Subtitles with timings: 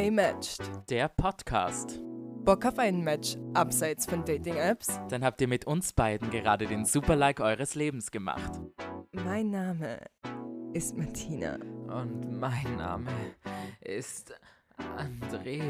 [0.00, 0.62] Gay Matched.
[0.88, 2.00] Der Podcast.
[2.42, 4.98] Bock auf ein Match abseits von Dating-Apps?
[5.10, 8.50] Dann habt ihr mit uns beiden gerade den Super-Like eures Lebens gemacht.
[9.12, 10.00] Mein Name
[10.72, 11.56] ist Martina.
[11.88, 13.12] Und mein Name
[13.82, 14.32] ist
[14.96, 15.60] André.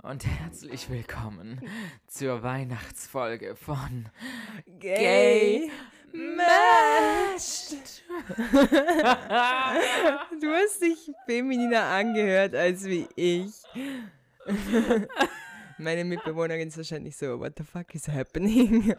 [0.00, 1.60] Und herzlich willkommen
[2.06, 4.10] zur Weihnachtsfolge von
[4.78, 5.72] Gay
[6.14, 8.04] Matched.
[10.40, 13.50] du hast dich femininer angehört als wie ich.
[15.78, 18.94] Meine Mitbewohnerin ist wahrscheinlich so, what the fuck is happening?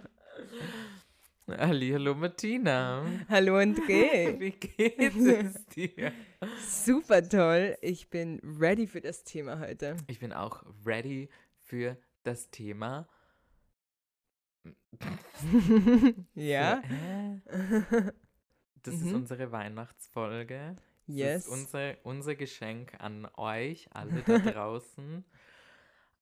[1.48, 3.06] Hallo Martina.
[3.30, 4.38] Hallo André.
[4.38, 6.12] Wie geht es dir?
[6.68, 7.78] Super toll.
[7.80, 9.96] Ich bin ready für das Thema heute.
[10.08, 11.30] Ich bin auch ready
[11.62, 13.08] für das Thema.
[16.36, 16.82] ja.
[16.84, 17.42] Hä?
[18.84, 19.16] Das ist Mhm.
[19.16, 20.76] unsere Weihnachtsfolge.
[21.08, 21.46] Das Yes.
[21.46, 25.26] ist unser, unser Geschenk an euch, alle da draußen.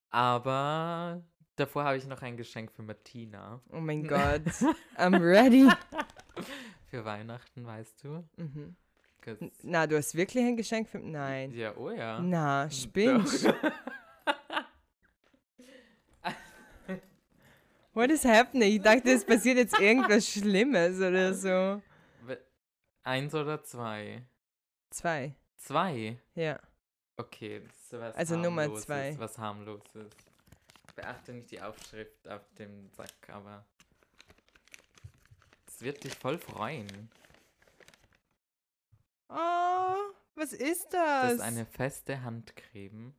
[0.10, 1.22] Aber
[1.56, 3.60] davor habe ich noch ein Geschenk für Martina.
[3.72, 4.44] Oh mein Gott.
[4.98, 5.70] I'm ready.
[6.88, 8.24] Für Weihnachten, weißt du?
[8.38, 8.76] Mhm.
[9.64, 11.00] Na, du hast wirklich ein Geschenk für.
[11.00, 11.52] Nein.
[11.54, 12.20] Ja, oh ja.
[12.22, 13.46] Na, spinnst.
[17.94, 18.74] What is happening?
[18.76, 21.82] Ich dachte, es passiert jetzt irgendwas Schlimmes oder so.
[22.22, 22.44] We-
[23.04, 24.24] Eins oder zwei?
[24.90, 25.36] Zwei.
[25.58, 26.18] Zwei?
[26.36, 26.60] Ja.
[27.18, 29.16] Okay, das ist was Also Nummer harmloses, zwei.
[29.20, 30.10] Was harmloses.
[30.96, 33.66] Beachte nicht die Aufschrift auf dem Sack, aber
[35.68, 37.10] es wird dich voll freuen.
[39.30, 39.96] Oh,
[40.36, 41.34] was ist Das das?
[41.34, 43.14] ist eine feste Handcreme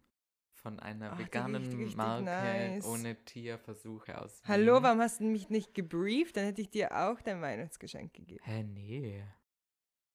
[0.65, 2.87] von einer Ach, veganen richtig Marke nice.
[2.87, 4.83] ohne Tierversuche aus Hallo, Wien.
[4.83, 6.39] warum hast du mich nicht gebrieft?
[6.39, 8.43] Dann hätte ich dir auch dein Weihnachtsgeschenk gegeben.
[8.45, 9.23] Hä, nee.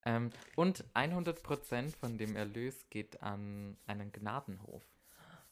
[0.05, 4.83] Ähm, und 100% von dem Erlös geht an einen Gnadenhof.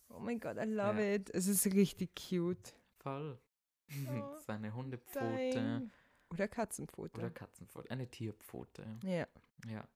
[0.10, 1.14] Oh mein Gott, I love Ja.
[1.16, 1.30] it.
[1.30, 2.74] Es ist richtig cute.
[2.98, 3.38] Voll.
[4.10, 5.20] Oh, Seine Hundepfote
[5.54, 5.92] Dein.
[6.32, 7.20] Oder Katzenpfote.
[7.20, 7.92] oder Katzenpfote.
[7.92, 8.84] Eine Tierpfote.
[9.04, 9.28] ja.
[9.68, 9.88] Ja.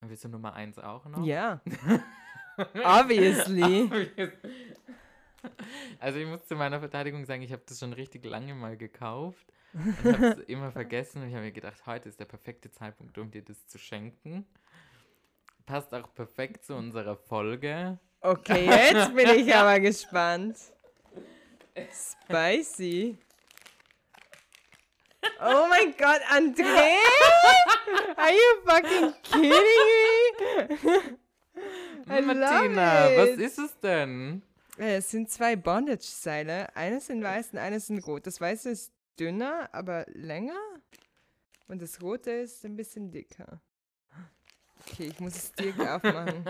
[0.00, 1.24] Willst du Nummer 1 auch noch?
[1.24, 1.62] Ja,
[2.84, 3.90] obviously.
[5.98, 9.44] Also ich muss zu meiner Verteidigung sagen, ich habe das schon richtig lange mal gekauft
[9.74, 13.18] und habe es immer vergessen und ich habe mir gedacht, heute ist der perfekte Zeitpunkt,
[13.18, 14.46] um dir das zu schenken.
[15.66, 17.98] Passt auch perfekt zu unserer Folge.
[18.20, 20.56] Okay, jetzt bin ich aber gespannt.
[21.90, 23.18] Spicy.
[25.40, 26.98] Oh mein Gott, André?
[28.16, 29.50] Are you fucking kidding
[30.80, 31.18] me?
[32.08, 34.42] I Martina, was ist es denn?
[34.78, 36.74] Äh, Es sind zwei Bondage-Seile.
[36.76, 38.26] Eines in weiß und eines in rot.
[38.26, 40.58] Das weiße ist dünner, aber länger.
[41.68, 43.60] Und das rote ist ein bisschen dicker.
[44.80, 46.44] Okay, ich muss es direkt aufmachen.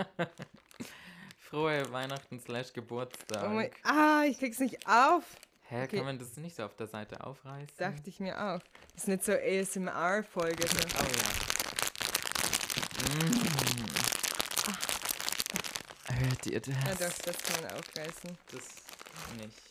[1.37, 3.43] Frohe Weihnachten slash Geburtstag.
[3.45, 5.23] Oh mein, ah, ich krieg's nicht auf.
[5.69, 5.97] Hä, okay.
[5.97, 7.77] kann man das nicht so auf der Seite aufreißen?
[7.77, 8.59] Dachte ich mir auch.
[8.93, 10.65] Das ist nicht so ASMR-Folge.
[10.65, 11.53] Oh ja.
[16.19, 16.67] Hört ihr das?
[16.69, 18.37] Ja, doch, das kann man aufreißen.
[18.51, 18.67] Das
[19.37, 19.61] nicht.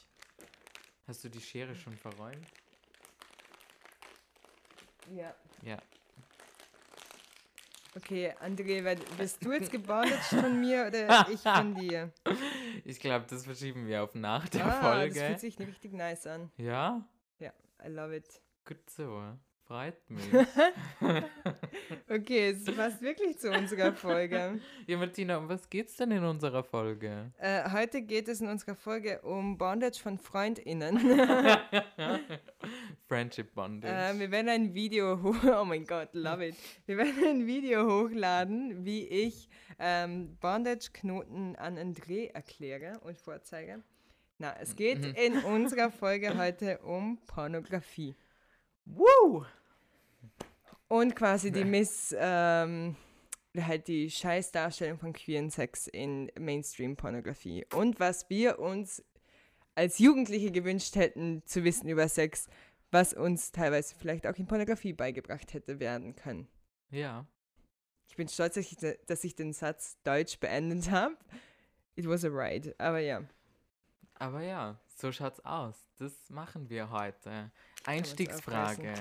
[1.06, 2.47] Hast du die Schere schon verräumt?
[5.14, 5.34] Ja.
[5.62, 5.78] Ja.
[7.94, 12.12] Okay, André, bist du jetzt gebondaged von mir oder ich von dir?
[12.84, 15.26] Ich glaube, das verschieben wir auf nach der ah, das Folge.
[15.26, 16.50] fühlt sich richtig nice an.
[16.56, 17.06] Ja?
[17.38, 17.52] Ja,
[17.84, 18.41] I love it.
[18.64, 19.36] Gut so.
[19.72, 20.22] Freut mich.
[22.08, 24.60] Okay, es passt wirklich zu unserer Folge.
[24.86, 27.32] ja, Martina, um was geht's denn in unserer Folge?
[27.38, 30.98] Äh, heute geht es in unserer Folge um Bondage von FreundInnen.
[33.08, 33.94] Friendship Bondage.
[33.94, 35.36] äh, wir werden ein Video hoch...
[35.58, 36.54] Oh mein Gott, love it.
[36.84, 43.82] Wir werden ein Video hochladen, wie ich ähm, Bondage-Knoten an André erkläre und vorzeige.
[44.36, 45.14] Na, es geht Mhm.
[45.14, 48.14] in unserer Folge heute um Pornografie.
[48.84, 49.46] Woo!
[50.92, 52.14] Und quasi die Miss...
[52.18, 52.96] Ähm,
[53.54, 57.66] halt die Scheißdarstellung von queeren Sex in Mainstream-Pornografie.
[57.74, 59.04] Und was wir uns
[59.74, 62.48] als Jugendliche gewünscht hätten zu wissen über Sex,
[62.90, 66.48] was uns teilweise vielleicht auch in Pornografie beigebracht hätte werden können.
[66.90, 67.26] Ja.
[68.08, 71.16] Ich bin stolz, dass ich, de- dass ich den Satz Deutsch beendet habe.
[71.94, 73.22] It was a ride, aber ja.
[74.14, 75.74] Aber ja, so schaut's aus.
[75.98, 77.50] Das machen wir heute.
[77.84, 78.94] Einstiegsfrage.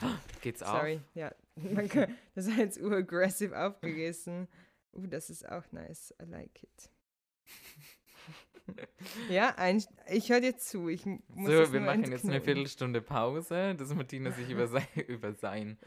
[0.42, 1.32] Geht's Sorry, ja.
[1.88, 4.48] Kann, das war jetzt uraggressive aufgerissen.
[4.92, 6.14] Uh, das ist auch nice.
[6.20, 6.90] I like it.
[9.30, 10.88] ja, ein, ich höre dir zu.
[10.88, 11.20] Ich auf?
[11.28, 12.40] muss So, wir machen jetzt eine.
[12.40, 15.78] Viertelstunde Pause, dass Martina sich über sein, über sein,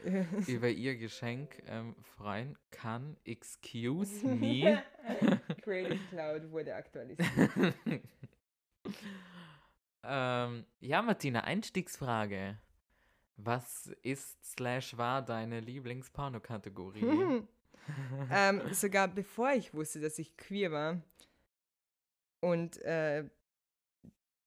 [0.46, 3.16] über ihr Geschenk ähm, freuen kann.
[3.24, 4.82] Excuse me.
[5.62, 7.28] Creative Cloud wurde aktualisiert.
[10.02, 12.58] Ähm, ja, Martina, Einstiegsfrage.
[13.36, 17.42] Was ist slash war deine Lieblingsporno-Kategorie?
[18.30, 21.02] ähm, sogar bevor ich wusste, dass ich queer war
[22.40, 23.24] und äh,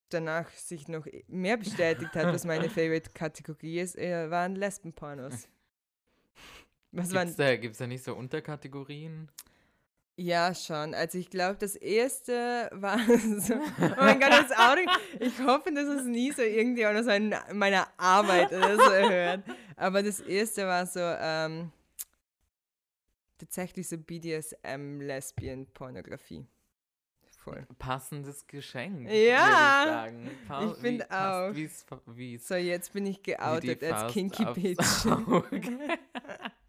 [0.09, 5.47] danach sich noch mehr bestätigt hat, was meine Favorite-Kategorie ist, äh, waren Lesbenpornos.
[6.95, 9.27] Was gibt's waren, da, gibt's da nicht so Unterkategorien?
[10.15, 10.93] Ja, schon.
[10.93, 12.99] Also ich glaube, das erste war
[13.39, 14.87] so, oh mein Gott, das Outing.
[15.19, 16.43] Ich hoffe, dass es nie so
[17.03, 19.43] so in meiner Arbeit oder so hört.
[19.75, 21.71] Aber das erste war so ähm,
[23.39, 26.45] tatsächlich so BDSM-Lesbian-Pornografie.
[27.43, 27.67] Voll.
[27.77, 29.11] Passendes Geschenk.
[29.11, 31.53] Ja, ich, ich finde auch.
[31.53, 34.79] Wie's, wie's, so, jetzt bin ich geoutet als Kinky Bitch.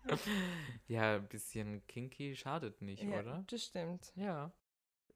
[0.88, 3.44] ja, ein bisschen kinky schadet nicht, ja, oder?
[3.48, 4.12] Das stimmt.
[4.16, 4.52] Ja.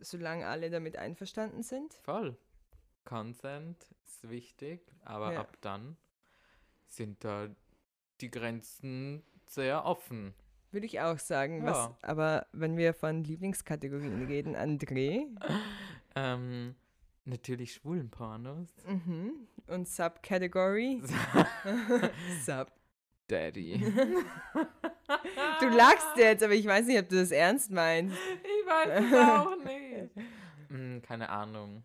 [0.01, 1.95] Solange alle damit einverstanden sind.
[2.03, 2.37] Voll.
[3.05, 5.41] Consent ist wichtig, aber ja.
[5.41, 5.97] ab dann
[6.87, 7.49] sind da
[8.21, 10.35] die Grenzen sehr offen.
[10.71, 11.65] Würde ich auch sagen.
[11.65, 11.71] Ja.
[11.71, 15.27] Was, aber wenn wir von Lieblingskategorien reden, André?
[16.15, 16.75] ähm,
[17.25, 18.69] natürlich schwulen Pornos.
[18.87, 19.49] Mhm.
[19.67, 21.03] Und Subcategory?
[22.45, 22.71] Sub.
[23.29, 23.79] Daddy.
[25.61, 28.17] du lachst jetzt, aber ich weiß nicht, ob du das ernst meinst.
[28.43, 30.11] Ich weiß es auch nicht.
[30.69, 31.85] Hm, keine Ahnung.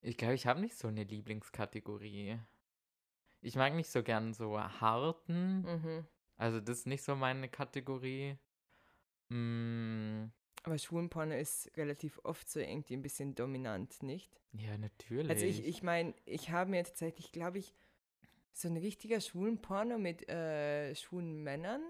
[0.00, 2.38] Ich glaube, ich habe nicht so eine Lieblingskategorie.
[3.40, 5.62] Ich mag nicht so gern so harten.
[5.62, 6.06] Mhm.
[6.36, 8.36] Also das ist nicht so meine Kategorie.
[9.28, 10.26] Mm.
[10.64, 14.40] Aber Schwulenporno ist relativ oft so irgendwie ein bisschen dominant, nicht?
[14.52, 15.30] Ja, natürlich.
[15.30, 17.74] Also ich, ich meine, ich habe mir tatsächlich, glaube ich,
[18.52, 21.82] so ein richtiger Schwulenporno mit äh, schwulen Männern.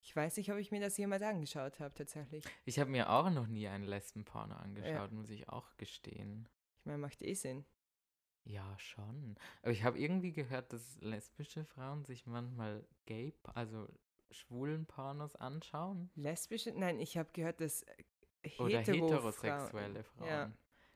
[0.00, 2.44] Ich weiß nicht, ob ich mir das jemals angeschaut habe, tatsächlich.
[2.64, 5.16] Ich habe mir auch noch nie einen Lesbenporno angeschaut, ja.
[5.16, 6.48] muss ich auch gestehen.
[6.78, 7.64] Ich meine, macht eh Sinn.
[8.44, 9.36] Ja, schon.
[9.62, 13.86] Aber ich habe irgendwie gehört, dass lesbische Frauen sich manchmal gay, also
[14.30, 16.10] schwulen Pornos anschauen.
[16.14, 16.72] Lesbische?
[16.72, 17.84] Nein, ich habe gehört, dass
[18.42, 20.18] hetero Oder heterosexuelle Frauen.
[20.18, 20.28] Frauen.
[20.28, 20.52] Ja.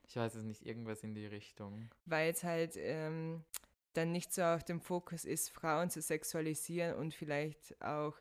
[0.08, 1.90] Ich weiß es nicht, irgendwas in die Richtung.
[2.06, 3.44] Weil es halt ähm,
[3.92, 8.14] dann nicht so auf dem Fokus ist, Frauen zu sexualisieren und vielleicht auch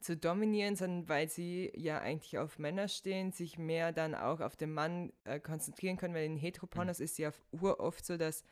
[0.00, 4.56] zu dominieren, sondern weil sie ja eigentlich auf Männer stehen, sich mehr dann auch auf
[4.56, 7.04] den Mann äh, konzentrieren können, weil in Heteropornos mhm.
[7.04, 8.44] ist ja uroft so, dass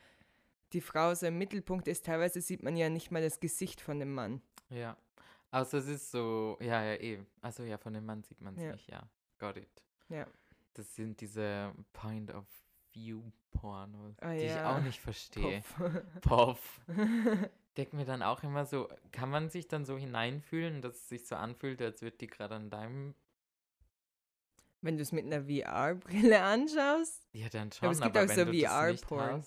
[0.72, 2.06] die Frau so im Mittelpunkt ist.
[2.06, 4.42] Teilweise sieht man ja nicht mal das Gesicht von dem Mann.
[4.70, 4.96] Ja.
[5.50, 7.20] Also es ist so, ja, ja, eh.
[7.40, 8.72] Also ja, von dem Mann sieht man es ja.
[8.72, 9.08] nicht, ja.
[9.38, 9.84] Got it.
[10.08, 10.26] Ja.
[10.72, 12.44] Das sind diese Point of
[12.94, 14.56] View Pornos, ah, die ja.
[14.56, 15.62] ich auch nicht verstehe.
[16.20, 16.81] Poff.
[17.76, 21.26] Denk mir dann auch immer so, kann man sich dann so hineinfühlen, dass es sich
[21.26, 23.14] so anfühlt, als würde die gerade an deinem
[24.85, 27.26] wenn du es mit einer VR-Brille anschaust?
[27.32, 27.87] Ja, dann schon.
[27.87, 29.44] Aber es gibt aber auch so VR-Porn.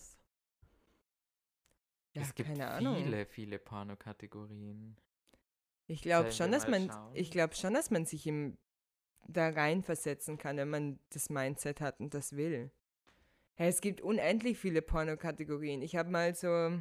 [2.13, 3.25] Ja, es gibt viele, Ahnung.
[3.29, 4.97] viele Porno-Kategorien.
[5.85, 8.57] Ich glaube schon, dass man, ich glaube schon, dass man sich im,
[9.27, 12.71] da reinversetzen kann, wenn man das Mindset hat und das will.
[13.57, 15.81] Hey, es gibt unendlich viele Porno-Kategorien.
[15.81, 16.79] Ich habe mal so,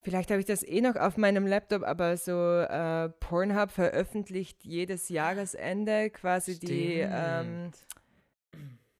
[0.00, 5.08] vielleicht habe ich das eh noch auf meinem Laptop, aber so äh, Pornhub veröffentlicht jedes
[5.08, 6.70] Jahresende quasi Stimmt.
[6.70, 7.70] die, ähm,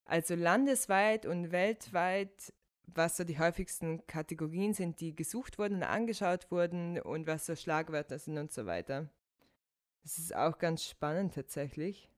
[0.04, 2.52] also landesweit und weltweit
[2.86, 7.56] was so die häufigsten Kategorien sind, die gesucht wurden und angeschaut wurden und was so
[7.56, 9.08] Schlagwörter sind und so weiter.
[10.02, 12.08] Das ist auch ganz spannend tatsächlich.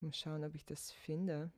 [0.00, 1.50] Mal schauen, ob ich das finde.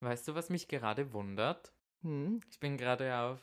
[0.00, 1.72] Weißt du, was mich gerade wundert?
[2.02, 2.40] Hm?
[2.50, 3.40] Ich bin gerade auf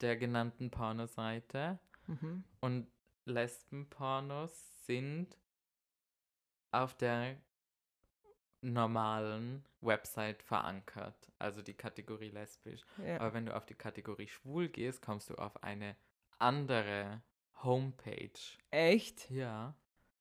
[0.00, 2.44] der genannten Pornoseite mhm.
[2.60, 2.86] und
[3.24, 5.36] Lesbenpornos sind
[6.70, 7.36] auf der
[8.60, 12.82] normalen Website verankert, also die Kategorie lesbisch.
[13.04, 13.20] Ja.
[13.20, 15.96] Aber wenn du auf die Kategorie schwul gehst, kommst du auf eine
[16.38, 17.22] andere
[17.62, 18.38] Homepage.
[18.70, 19.30] Echt?
[19.30, 19.74] Ja.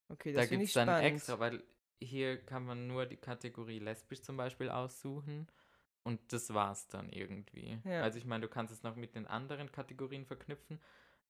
[0.09, 1.63] Okay, das da gibt es dann extra, weil
[1.99, 5.47] hier kann man nur die Kategorie lesbisch zum Beispiel aussuchen
[6.03, 7.79] und das war's dann irgendwie.
[7.83, 8.01] Ja.
[8.03, 10.79] Also ich meine, du kannst es noch mit den anderen Kategorien verknüpfen,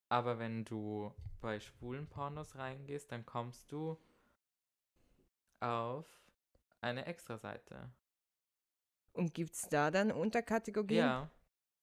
[0.10, 3.98] aber wenn du bei schwulen Pornos reingehst, dann kommst du
[5.60, 6.06] auf
[6.82, 7.90] eine Extra-Seite.
[9.14, 11.00] Und gibt es da dann Unterkategorien?
[11.00, 11.32] Ja.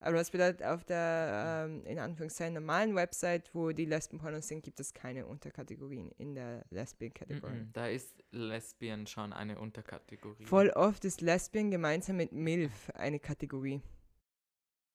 [0.00, 4.78] Aber das bedeutet, auf der, ähm, in Anführungszeichen, normalen Website, wo die Lesben-Pornos sind, gibt
[4.80, 7.54] es keine Unterkategorien in der Lesbian-Kategorie.
[7.60, 10.44] Mm -mm, da ist Lesbian schon eine Unterkategorie.
[10.44, 13.80] Voll oft ist Lesbian gemeinsam mit MILF eine Kategorie.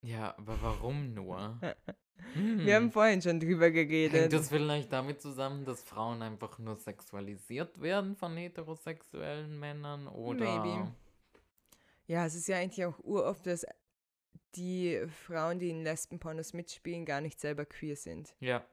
[0.01, 1.59] Ja, aber warum nur?
[2.35, 2.91] Wir haben Hm.
[2.91, 4.31] vorhin schon drüber Hängt geredet.
[4.33, 10.91] das vielleicht damit zusammen, dass Frauen einfach nur sexualisiert werden von heterosexuellen Männern oder Maybe.
[12.07, 13.65] Ja, es ist ja eigentlich auch uroft, dass
[14.55, 18.35] die Frauen, die in Lesbenpornos mitspielen, gar nicht selber queer sind.
[18.39, 18.63] ja.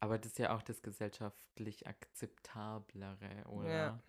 [0.00, 3.68] Aber das ist ja auch das gesellschaftlich akzeptablere, oder?
[3.70, 4.02] Ja.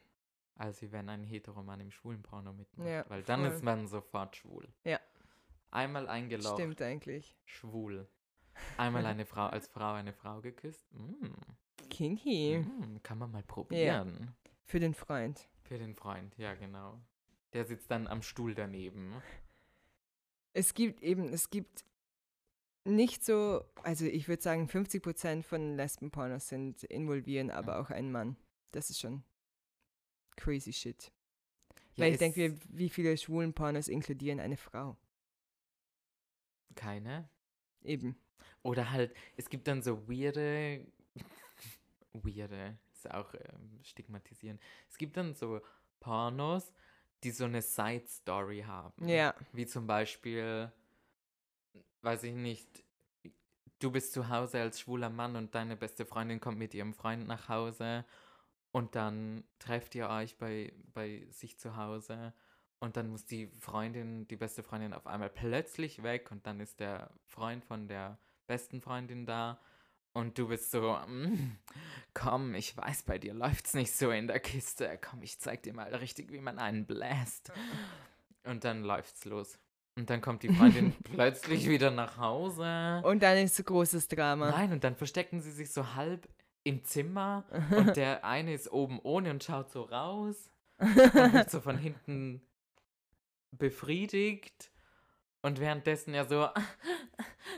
[0.58, 2.90] Als wenn ein Heteroman im schwulen Porno mitmacht.
[2.90, 3.52] Ja, weil dann voll.
[3.54, 4.68] ist man sofort schwul.
[4.84, 5.00] Ja.
[5.72, 7.34] Einmal eingeloggt, Stimmt eigentlich.
[7.46, 8.08] schwul.
[8.78, 10.86] Einmal eine Frau als Frau eine Frau geküsst.
[10.94, 11.34] Mm,
[11.90, 12.58] Kinky.
[12.60, 14.36] mm, kann man mal probieren.
[14.66, 15.48] Für den Freund.
[15.64, 17.00] Für den Freund, ja genau.
[17.54, 19.14] Der sitzt dann am Stuhl daneben.
[20.56, 21.84] Es gibt eben, es gibt
[22.86, 28.38] nicht so, also ich würde sagen, 50% von Lesbenpornos sind involvieren aber auch einen Mann.
[28.72, 29.24] Das ist schon
[30.38, 31.12] crazy shit.
[31.96, 34.96] Ja, Weil ich denke, wie, viele schwulen Pornos inkludieren eine Frau?
[36.76, 37.30] Keine.
[37.82, 38.18] Eben.
[38.64, 40.86] Oder halt, es gibt dann so weirde,
[42.14, 44.60] weirde, ist auch ähm, stigmatisieren.
[44.90, 45.60] Es gibt dann so
[46.00, 46.72] Pornos,
[47.26, 49.08] die so eine Side-Story haben.
[49.08, 49.34] Ja.
[49.52, 50.72] Wie zum Beispiel,
[52.02, 52.84] weiß ich nicht,
[53.80, 57.28] du bist zu Hause als schwuler Mann und deine beste Freundin kommt mit ihrem Freund
[57.28, 58.06] nach Hause
[58.72, 62.34] und dann trefft ihr euch bei, bei sich zu Hause
[62.80, 66.80] und dann muss die Freundin, die beste Freundin auf einmal plötzlich weg und dann ist
[66.80, 69.60] der Freund von der besten Freundin da
[70.16, 71.58] und du bist so, "Mm,
[72.14, 75.74] komm, ich weiß, bei dir läuft's nicht so in der Kiste, komm, ich zeig dir
[75.74, 77.52] mal richtig, wie man einen bläst.
[78.46, 79.60] Und dann läuft's los.
[79.98, 83.02] Und dann kommt die Freundin plötzlich wieder nach Hause.
[83.04, 84.52] Und dann ist ein großes Drama.
[84.52, 86.28] Nein, und dann verstecken sie sich so halb
[86.64, 87.44] im Zimmer
[87.78, 90.96] und der eine ist oben ohne und schaut so raus und
[91.34, 92.42] wird so von hinten
[93.52, 94.72] befriedigt.
[95.42, 96.48] Und währenddessen ja so,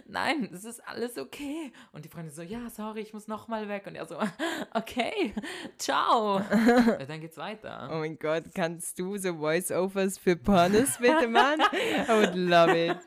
[0.08, 1.72] nein, es ist alles okay.
[1.92, 3.86] Und die Freundin so, ja, sorry, ich muss nochmal weg.
[3.88, 4.18] Und er so,
[4.74, 5.34] okay,
[5.78, 6.38] ciao.
[6.38, 7.90] Und dann geht's weiter.
[7.92, 11.62] Oh mein Gott, kannst du so Voice-Overs für Pornos bitte machen?
[11.74, 12.98] I would love it.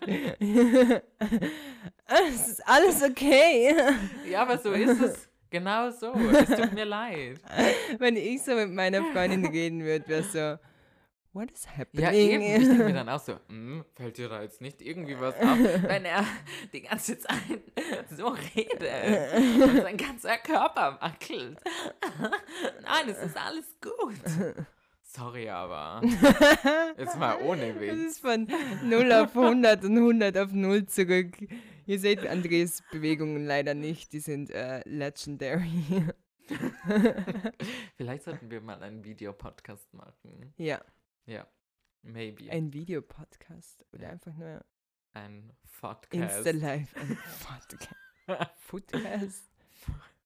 [2.06, 3.74] es ist alles okay.
[4.28, 5.28] Ja, aber so ist es.
[5.50, 6.12] Genau so.
[6.12, 7.40] Es tut mir leid.
[7.98, 10.69] Wenn ich so mit meiner Freundin reden würde, wäre so,
[11.32, 12.04] what is happening?
[12.04, 12.42] Ja, eben.
[12.42, 15.58] Ich denke mir dann auch so, hm, fällt dir da jetzt nicht irgendwie was auf,
[15.82, 16.24] wenn er
[16.72, 17.60] die ganze Zeit
[18.16, 21.58] so redet und sein ganzer Körper wackelt.
[22.82, 24.56] Nein, es ist alles gut.
[25.02, 26.00] Sorry, aber
[26.96, 27.98] jetzt mal ohne Das Witz.
[28.12, 28.46] ist von
[28.84, 31.36] 0 auf 100 und 100 auf 0 zurück.
[31.86, 36.04] Ihr seht Andres Bewegungen leider nicht, die sind äh, legendary.
[37.96, 40.52] Vielleicht sollten wir mal einen Videopodcast machen.
[40.56, 40.80] ja,
[41.30, 41.46] Ja,
[42.02, 42.50] maybe.
[42.50, 44.08] ein Videopodcast oder Ja.
[44.10, 44.64] einfach nur
[45.12, 46.46] Ein Podcast.
[46.46, 46.96] Insta-Live.
[46.96, 47.94] Ein Podcast.
[48.58, 49.50] Foodcast.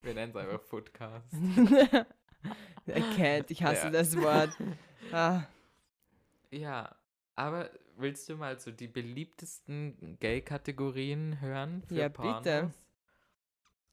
[0.02, 1.32] Wir nennen es einfach Foodcast.
[2.86, 3.90] I can't, ich hasse Ja.
[3.90, 4.56] das Wort.
[5.12, 5.42] Ah,
[6.50, 6.96] Ja,
[7.36, 11.82] aber willst du mal so die beliebtesten Gay-Kategorien hören?
[11.86, 12.22] Für Ja, bitte.
[12.22, 12.72] Pornos?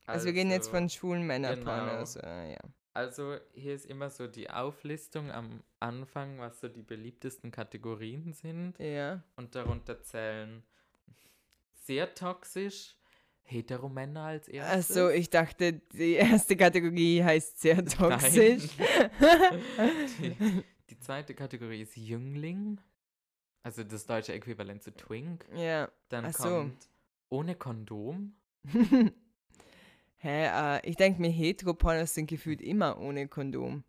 [0.06, 1.72] also, wir gehen jetzt von schwulen Männern genau.
[1.86, 2.15] Pornos.
[2.15, 2.60] Äh, ja.
[2.93, 8.77] Also hier ist immer so die Auflistung am Anfang, was so die beliebtesten Kategorien sind.
[8.79, 9.24] ja.
[9.38, 10.63] Und darunter zählen
[11.86, 12.95] sehr toxisch,
[13.43, 14.98] Heteromänner als erstes.
[14.98, 18.69] Achso, ich dachte, die erste Kategorie heißt sehr toxisch.
[20.19, 22.79] die, die zweite Kategorie ist Jüngling.
[23.63, 25.45] Also das deutsche Äquivalent zu Twink.
[25.55, 25.89] ja.
[26.10, 26.43] Dann Ach so.
[26.43, 26.89] kommt
[27.29, 28.36] ohne Kondom.
[30.23, 33.83] Hä, äh, ich denke mir, Heteropornos sind gefühlt immer ohne Kondom.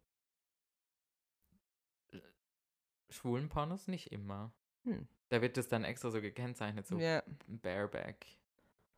[3.11, 4.51] Schwulen Pornos nicht immer.
[4.85, 5.07] Hm.
[5.29, 8.27] Da wird es dann extra so gekennzeichnet, so Ja, bareback.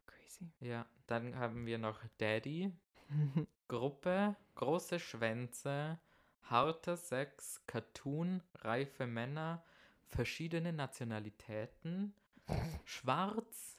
[0.07, 0.49] crazy.
[0.61, 2.73] Ja, dann haben wir noch Daddy,
[3.69, 5.99] Gruppe, große Schwänze,
[6.43, 9.65] harter Sex, Cartoon, reife Männer,
[10.07, 12.15] verschiedene Nationalitäten,
[12.85, 13.74] schwarz.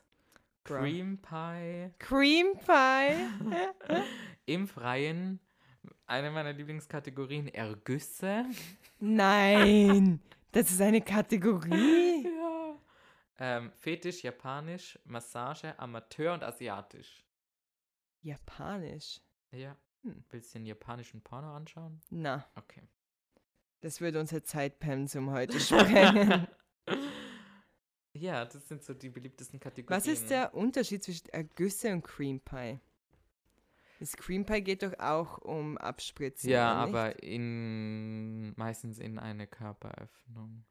[0.65, 3.27] Cream Pie, Cream Pie.
[4.47, 5.39] im Freien,
[6.07, 8.45] eine meiner Lieblingskategorien, Ergüsse.
[8.99, 10.19] Nein,
[10.51, 12.23] das ist eine Kategorie.
[12.25, 12.75] Ja.
[13.37, 17.23] Ähm, Fetisch, Japanisch, Massage, Amateur und Asiatisch.
[18.21, 19.21] Japanisch.
[19.51, 19.75] Ja.
[20.01, 20.23] Hm.
[20.31, 22.01] Willst du den japanischen Porno anschauen?
[22.09, 22.81] Na, Okay.
[23.81, 26.47] das würde unser Zeitpensum heute sprengen.
[28.15, 29.97] ja, das sind so die beliebtesten Kategorien.
[29.99, 32.79] Was ist der Unterschied zwischen Ergüsse und Cream Pie?
[33.99, 36.49] Das Cream Pie geht doch auch um Abspritzen.
[36.49, 40.65] Ja, aber in meistens in eine Körperöffnung.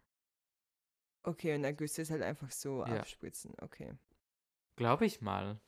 [1.23, 2.99] Okay, und Ergüsse ist halt einfach so Ja.
[2.99, 3.55] abspritzen.
[3.61, 3.95] Okay.
[4.77, 5.59] Glaube ich mal.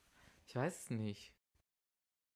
[0.47, 1.33] Ich weiß es nicht.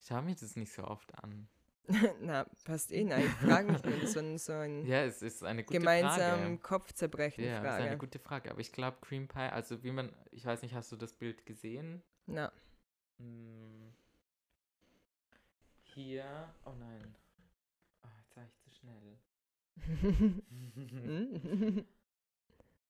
[0.01, 1.49] Ich schaue mir das nicht so oft an.
[2.21, 3.25] Na, passt eh nein.
[3.27, 6.59] Ich frage mich nur, so ein, so ein Ja, es ist eine gute gemeinsam Frage.
[6.59, 7.99] Kopfzerbrechen Ja, ist eine Frage.
[7.99, 8.51] gute Frage.
[8.51, 11.45] Aber ich glaube, Cream Pie, also wie man, ich weiß nicht, hast du das Bild
[11.47, 12.03] gesehen?
[12.27, 12.53] Na,
[13.19, 13.93] Hm.
[15.95, 16.25] Hier,
[16.65, 17.15] oh nein.
[18.05, 19.19] Oh, jetzt war ich zu schnell.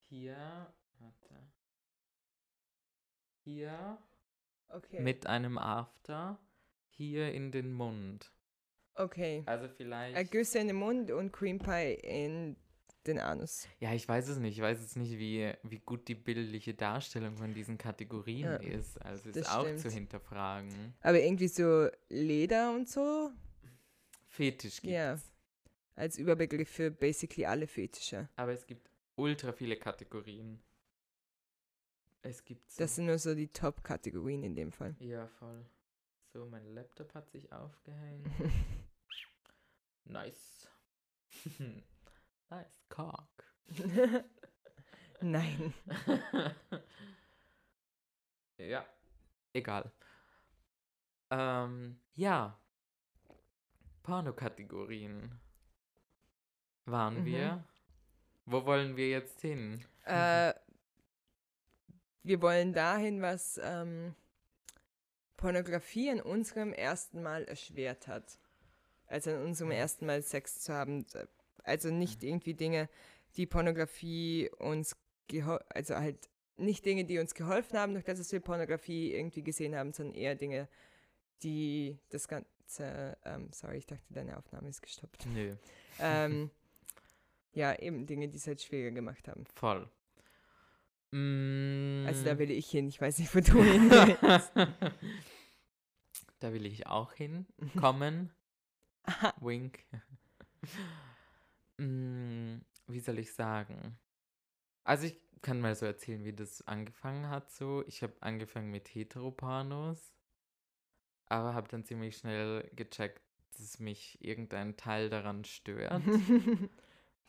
[0.09, 1.35] Hier, warte.
[3.45, 3.99] Hier
[4.69, 5.01] okay.
[5.01, 6.39] mit einem After,
[6.89, 8.33] hier in den Mund.
[9.03, 9.43] Okay.
[9.47, 10.17] Also vielleicht.
[10.17, 12.57] Ergüsse in den Mund und Cream Pie in
[13.07, 13.67] den Anus.
[13.79, 14.57] Ja, ich weiß es nicht.
[14.59, 19.01] Ich weiß jetzt nicht, wie, wie gut die bildliche Darstellung von diesen Kategorien Ja, ist.
[19.01, 19.95] Also ist auch zu stimmt.
[19.95, 20.95] hinterfragen.
[21.01, 23.31] Aber irgendwie so Leder und so
[24.29, 25.15] Fetisch gibt Ja.
[25.15, 25.33] es.
[25.97, 28.29] als Überbegriff für basically alle Fetische.
[28.37, 30.61] Aber es gibt ultra viele Kategorien.
[32.23, 32.83] Es gibt so.
[32.83, 34.95] Das sind nur so die Top-Kategorien in dem Fall.
[35.01, 35.65] ja, voll.
[36.33, 38.27] So, mein Laptop hat sich aufgehängt.
[40.11, 40.69] nice.
[42.51, 43.45] nice cock.
[45.21, 45.75] Nein.
[48.59, 48.85] ja,
[49.53, 49.93] egal.
[51.31, 52.59] Ähm, ja.
[54.03, 55.41] Pornokategorien.
[56.87, 57.25] Waren Mhm.
[57.27, 57.65] wir?
[58.47, 59.85] Wo wollen wir jetzt hin?
[60.05, 60.53] äh,
[62.23, 64.15] wir wollen dahin, was ähm,
[65.37, 68.39] Pornografie an unserem ersten Mal erschwert hat.
[69.11, 71.05] Also an unserem ersten Mal Sex zu haben.
[71.65, 72.89] Also nicht irgendwie Dinge,
[73.37, 78.33] die Pornografie uns geholfen, also halt nicht Dinge, die uns geholfen haben, durch das dass
[78.33, 80.69] wir Pornografie irgendwie gesehen haben, sondern eher Dinge,
[81.43, 85.27] die das Ganze, ähm, sorry, ich dachte, deine Aufnahme ist gestoppt.
[85.27, 85.57] Nö,
[86.01, 86.51] ähm,
[87.53, 89.45] ja, eben Dinge, die es halt schwieriger gemacht haben.
[89.55, 89.89] voll.
[91.11, 92.07] Mm.
[92.07, 94.53] Also da will ich hin, ich weiß nicht, wo du hin willst.
[96.39, 98.31] da will ich auch hinkommen.
[99.05, 99.35] Aha.
[99.41, 99.85] Wink.
[101.79, 103.99] mm, wie soll ich sagen?
[104.85, 107.51] Also ich kann mal so erzählen, wie das angefangen hat.
[107.51, 110.13] So, ich habe angefangen mit Heteropornos,
[111.27, 113.23] aber habe dann ziemlich schnell gecheckt,
[113.57, 116.03] dass mich irgendein Teil daran stört.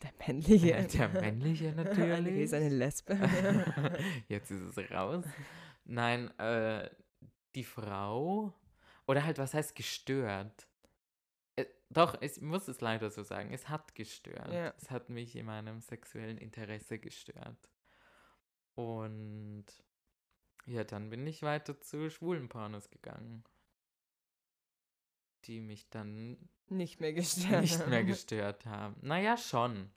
[0.01, 0.87] Der männliche.
[0.87, 2.41] Der männliche natürlich.
[2.41, 3.13] ist eine Lesbe.
[4.27, 5.23] Jetzt ist es raus.
[5.85, 6.89] Nein, äh,
[7.53, 8.53] die Frau.
[9.05, 10.67] Oder halt, was heißt gestört?
[11.61, 13.53] Äh, doch, ich muss es leider so sagen.
[13.53, 14.51] Es hat gestört.
[14.51, 14.73] Ja.
[14.77, 17.69] Es hat mich in meinem sexuellen Interesse gestört.
[18.75, 19.65] Und
[20.65, 23.43] ja, dann bin ich weiter zu schwulen Pornos gegangen.
[25.45, 27.61] Die mich dann Nicht mehr gestört.
[27.61, 28.95] nicht mehr gestört haben.
[29.01, 29.91] Naja, schon.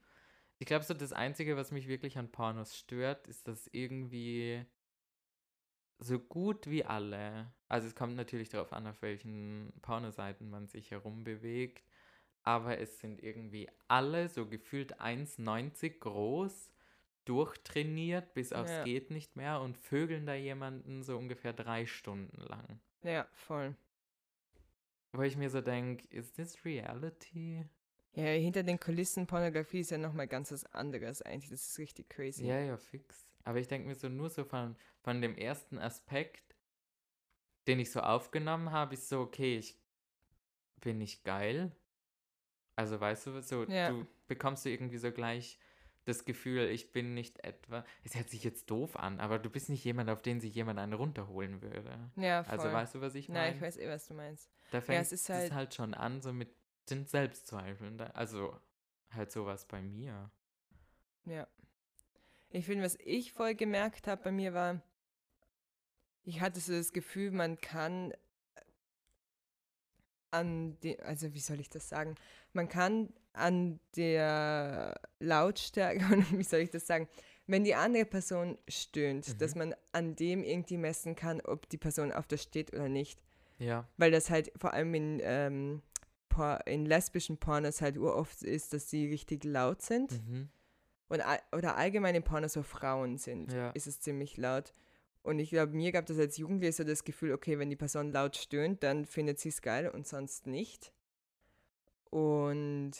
[0.58, 4.64] Ich glaube, so das Einzige, was mich wirklich an Pornos stört, ist, dass irgendwie
[5.98, 10.90] so gut wie alle, also es kommt natürlich darauf an, auf welchen Pornoseiten man sich
[10.90, 11.84] herumbewegt,
[12.42, 16.70] aber es sind irgendwie alle so gefühlt 1,90 groß,
[17.24, 18.84] durchtrainiert bis aufs Ja.
[18.84, 22.80] geht nicht mehr und vögeln da jemanden so ungefähr drei Stunden lang.
[23.02, 23.76] Ja, voll.
[25.12, 27.64] Wo ich mir so denke, ist das Reality?
[28.12, 31.50] Ja, hinter den Kulissen Pornografie ist ja nochmal ganz was anderes eigentlich.
[31.50, 32.44] Das ist richtig crazy.
[32.44, 33.26] Ja, ja, fix.
[33.44, 36.56] Aber ich denke mir so nur so von, von dem ersten Aspekt,
[37.66, 39.78] den ich so aufgenommen habe, ist so, okay, ich
[40.80, 41.74] bin nicht geil.
[42.76, 43.90] Also weißt du, so, Ja.
[43.90, 45.58] du bekommst du irgendwie so gleich
[46.06, 49.70] das Gefühl, ich bin nicht etwa, es hört sich jetzt doof an, aber du bist
[49.70, 52.10] nicht jemand, auf den sich jemand einen runterholen würde.
[52.16, 52.52] Ja, voll.
[52.58, 53.56] Also weißt du, was ich Nein, meine?
[53.56, 54.50] ich weiß eh, was du meinst.
[54.70, 56.54] Da fängt es es ist halt, halt- schon an, so mit
[56.90, 57.98] den Selbstzweifeln.
[58.00, 58.58] Also
[59.12, 60.30] halt sowas bei mir.
[61.24, 61.46] Ja.
[62.54, 64.80] Ich finde, was ich voll gemerkt habe bei mir war,
[66.22, 68.14] ich hatte so das Gefühl, man kann
[70.30, 72.14] an die, also wie soll ich das sagen?
[72.52, 75.98] Man kann an der Lautstärke,
[76.38, 77.08] wie soll ich das sagen,
[77.48, 79.58] wenn die andere Person stöhnt, dass Mhm.
[79.58, 83.20] man an dem irgendwie messen kann, ob die Person auf das steht oder nicht.
[83.58, 83.88] Ja.
[83.96, 85.82] Weil das halt vor allem in, ähm,
[86.66, 90.12] in lesbischen Pornos halt uroft ist, dass sie richtig laut sind.
[90.12, 90.48] Mhm.
[91.14, 93.70] Und, all- oder allgemein in Pornos, wo Frauen sind, Ja.
[93.70, 94.72] ist es ziemlich laut.
[95.22, 98.10] Und ich glaube, mir gab das als Jugendlicher so das Gefühl, okay, wenn die Person
[98.12, 100.92] laut stöhnt, dann findet sie es geil und sonst nicht.
[102.10, 102.92] Und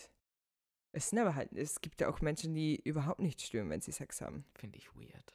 [0.93, 3.93] es sind aber halt, es gibt ja auch Menschen, die überhaupt nicht stören, wenn sie
[3.93, 4.45] Sex haben.
[4.55, 5.35] Finde ich weird.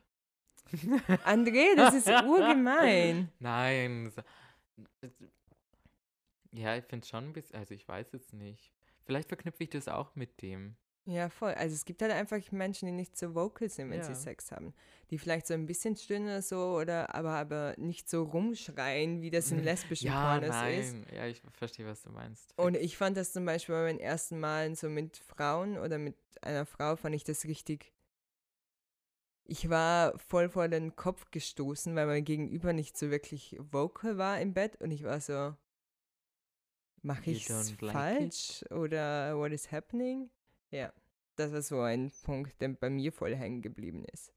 [1.25, 3.31] André, das ist urgemein.
[3.39, 4.11] Nein.
[4.15, 4.21] so-
[6.51, 8.71] Ja, ich finde schon ein bisschen, also ich weiß jetzt nicht.
[9.03, 10.75] Vielleicht verknüpfe ich das auch mit dem.
[11.05, 11.53] Ja, voll.
[11.53, 14.03] Also es gibt halt einfach Menschen, die nicht so vocal sind, wenn Ja.
[14.03, 14.73] sie Sex haben.
[15.09, 19.31] Die vielleicht so ein bisschen stöhnen oder so, oder aber, aber nicht so rumschreien, wie
[19.31, 20.61] das in lesbischen Ja, Pornos ist.
[20.61, 21.05] nein.
[21.15, 22.53] Ja, ich verstehe, was du meinst.
[22.57, 26.15] Und ich fand das zum Beispiel bei meinen ersten Malen so mit Frauen oder mit
[26.41, 27.91] einer Frau, fand ich das richtig.
[29.45, 34.39] Ich war voll vor den Kopf gestoßen, weil mein Gegenüber nicht so wirklich vocal war
[34.39, 35.55] im Bett und ich war so,
[37.01, 40.29] mache You ich don't like falsch oder what is happening?
[40.71, 40.93] Ja,
[41.35, 44.33] das war so ein Punkt, der bei mir voll hängen geblieben ist.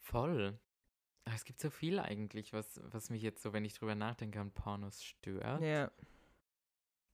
[0.00, 0.58] Voll.
[1.24, 4.40] Aber es gibt so viel eigentlich, was, was mich jetzt so, wenn ich drüber nachdenke,
[4.40, 5.62] an Pornos stört.
[5.62, 5.90] Ja,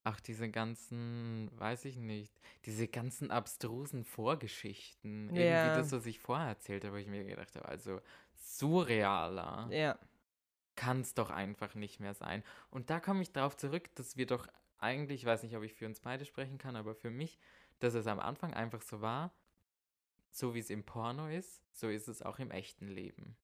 [0.02, 2.32] Ach, diese ganzen, weiß ich nicht,
[2.64, 5.28] diese ganzen abstrusen Vorgeschichten.
[5.28, 5.76] Irgendwie Ja.
[5.76, 8.00] das, was ich vorher erzählt habe, wo ich mir gedacht habe, also
[8.34, 9.98] surrealer ja,
[10.74, 12.42] kann es doch einfach nicht mehr sein.
[12.70, 14.48] Und da komme ich darauf zurück, dass wir doch
[14.80, 17.38] eigentlich, ich weiß nicht, ob ich für uns beide sprechen kann, aber für mich,
[17.78, 19.32] dass es am Anfang einfach so war,
[20.30, 23.36] so wie es im Porno ist, so ist es auch im echten Leben.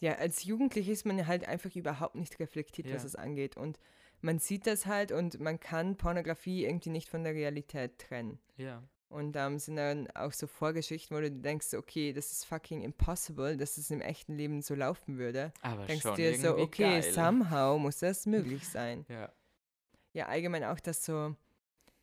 [0.00, 3.06] ja, als Jugendlich ist man halt einfach überhaupt nicht reflektiert, was Ja.
[3.06, 3.56] es angeht.
[3.56, 3.78] Und
[4.20, 8.38] man sieht das halt und man kann Pornografie irgendwie nicht von der Realität trennen.
[8.56, 8.82] Ja.
[9.08, 13.56] Und ähm, sind dann auch so Vorgeschichten, wo du denkst, okay, das ist fucking impossible,
[13.56, 15.52] dass es im echten Leben so laufen würde.
[15.62, 17.12] Aber Denkst schon dir so, okay, geil.
[17.12, 19.06] somehow muss das möglich sein.
[19.08, 19.32] Ja.
[20.14, 21.36] Ja, allgemein auch, dass so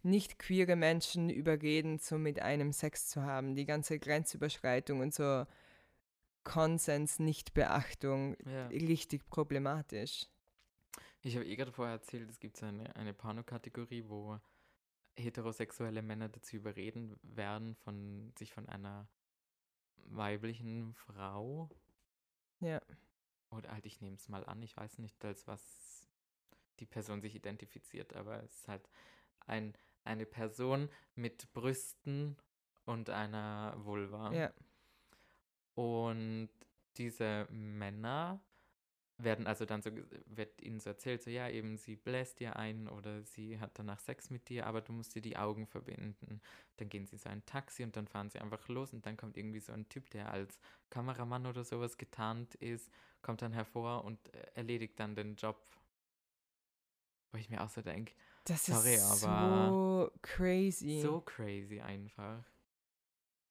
[0.03, 3.55] nicht queere Menschen überreden, so mit einem Sex zu haben.
[3.55, 5.45] Die ganze Grenzüberschreitung und so
[6.43, 8.67] Konsens-Nichtbeachtung, ja.
[8.67, 10.27] richtig problematisch.
[11.21, 14.39] Ich habe eh gerade vorher erzählt, es gibt so eine, eine Porno-Kategorie, wo
[15.15, 19.07] heterosexuelle Männer dazu überreden werden, von, sich von einer
[19.97, 21.69] weiblichen Frau,
[22.59, 22.81] Ja,
[23.51, 25.61] oder halt, ich nehme es mal an, ich weiß nicht, als was
[26.81, 28.89] die Person sich identifiziert, aber es ist halt
[29.47, 32.37] ein, eine Person mit Brüsten
[32.85, 34.33] und einer Vulva.
[34.33, 34.51] ja,
[35.75, 36.49] Und
[36.97, 38.41] diese Männer
[39.17, 39.91] werden also dann so,
[40.25, 43.99] wird ihnen so erzählt, so ja, eben sie bläst dir ein oder sie hat danach
[43.99, 46.41] Sex mit dir, aber du musst dir die Augen verbinden.
[46.77, 49.37] Dann gehen sie so ein Taxi und dann fahren sie einfach los und dann kommt
[49.37, 52.91] irgendwie so ein Typ, der als Kameramann oder sowas getarnt ist,
[53.21, 55.57] kommt dann hervor und äh, erledigt dann den Job.
[57.31, 58.13] Wo ich mir auch so denke,
[58.45, 61.01] das Sorry, ist aber so crazy.
[61.01, 62.43] so crazy einfach.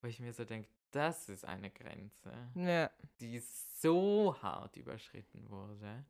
[0.03, 2.33] Wo ich mir so denke, das ist eine Grenze.
[2.55, 2.91] ja.
[3.21, 3.41] die
[3.81, 6.05] so hart überschritten wurde.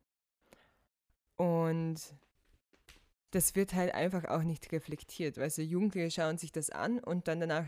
[1.37, 2.01] Und
[3.31, 5.39] das wird halt einfach auch nicht reflektiert.
[5.39, 7.67] Weißt du, Jugendliche schauen sich das an und dann danach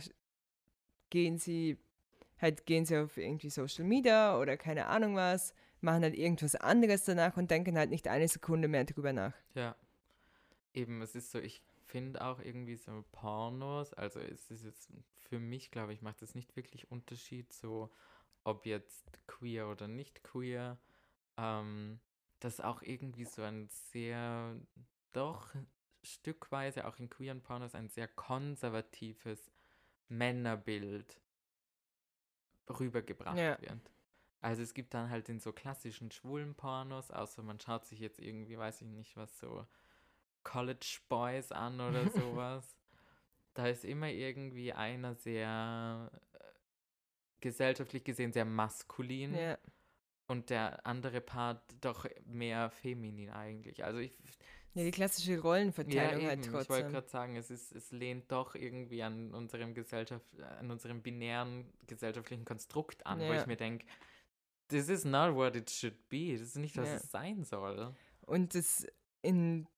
[1.11, 1.79] gehen sie,
[2.41, 7.05] halt gehen sie auf irgendwie Social Media oder keine Ahnung was, machen halt irgendwas anderes
[7.05, 9.35] danach und denken halt nicht eine Sekunde mehr drüber nach.
[9.55, 9.77] Ja.
[10.75, 15.39] Eben, es ist so, ich finde auch irgendwie so Pornos, also es ist jetzt für
[15.39, 17.91] mich, glaube ich, macht es nicht wirklich Unterschied, so
[18.45, 20.79] ob jetzt queer oder nicht queer,
[21.37, 22.01] ähm,
[22.41, 24.57] das auch irgendwie so ein sehr,
[25.13, 25.51] doch
[26.03, 29.53] stückweise auch in queeren Pornos ein sehr konservatives
[30.09, 31.21] Männerbild
[32.69, 33.59] rübergebracht Ja.
[33.61, 33.93] wird.
[34.41, 38.21] Also es gibt dann halt in so klassischen schwulen Pornos, außer man schaut sich jetzt
[38.21, 39.67] irgendwie, weiß ich nicht, was so
[40.45, 42.77] College Boys an oder sowas.
[43.55, 46.39] da ist immer irgendwie einer sehr äh,
[47.41, 49.59] gesellschaftlich gesehen sehr maskulin Ja,
[50.29, 53.85] und der andere Part doch mehr feminin eigentlich.
[53.85, 54.13] Also ich
[54.75, 56.29] ja die klassische ja, Rollenverteilung eben.
[56.29, 56.93] halt Ich wollte trotzdem.
[56.93, 62.47] gerade sagen, es, ist, es lehnt doch irgendwie an unserem Gesellschaft, an unserem binären gesellschaftlichen
[62.47, 63.41] Konstrukt an, wo Ja.
[63.41, 63.85] ich mir denke,
[64.69, 66.33] this is not what it should be.
[66.33, 66.95] Das ist nicht, was Ja.
[66.95, 67.95] es sein soll.
[68.23, 68.87] Und das
[69.21, 69.69] in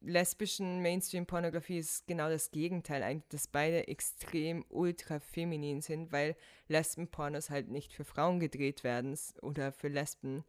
[0.00, 6.36] lesbischen Mainstream-Pornografie ist genau das Gegenteil eigentlich, dass beide extrem ultra feminin sind, weil
[6.68, 10.44] Lesben-Pornos halt nicht für Frauen gedreht werden oder für Lesben,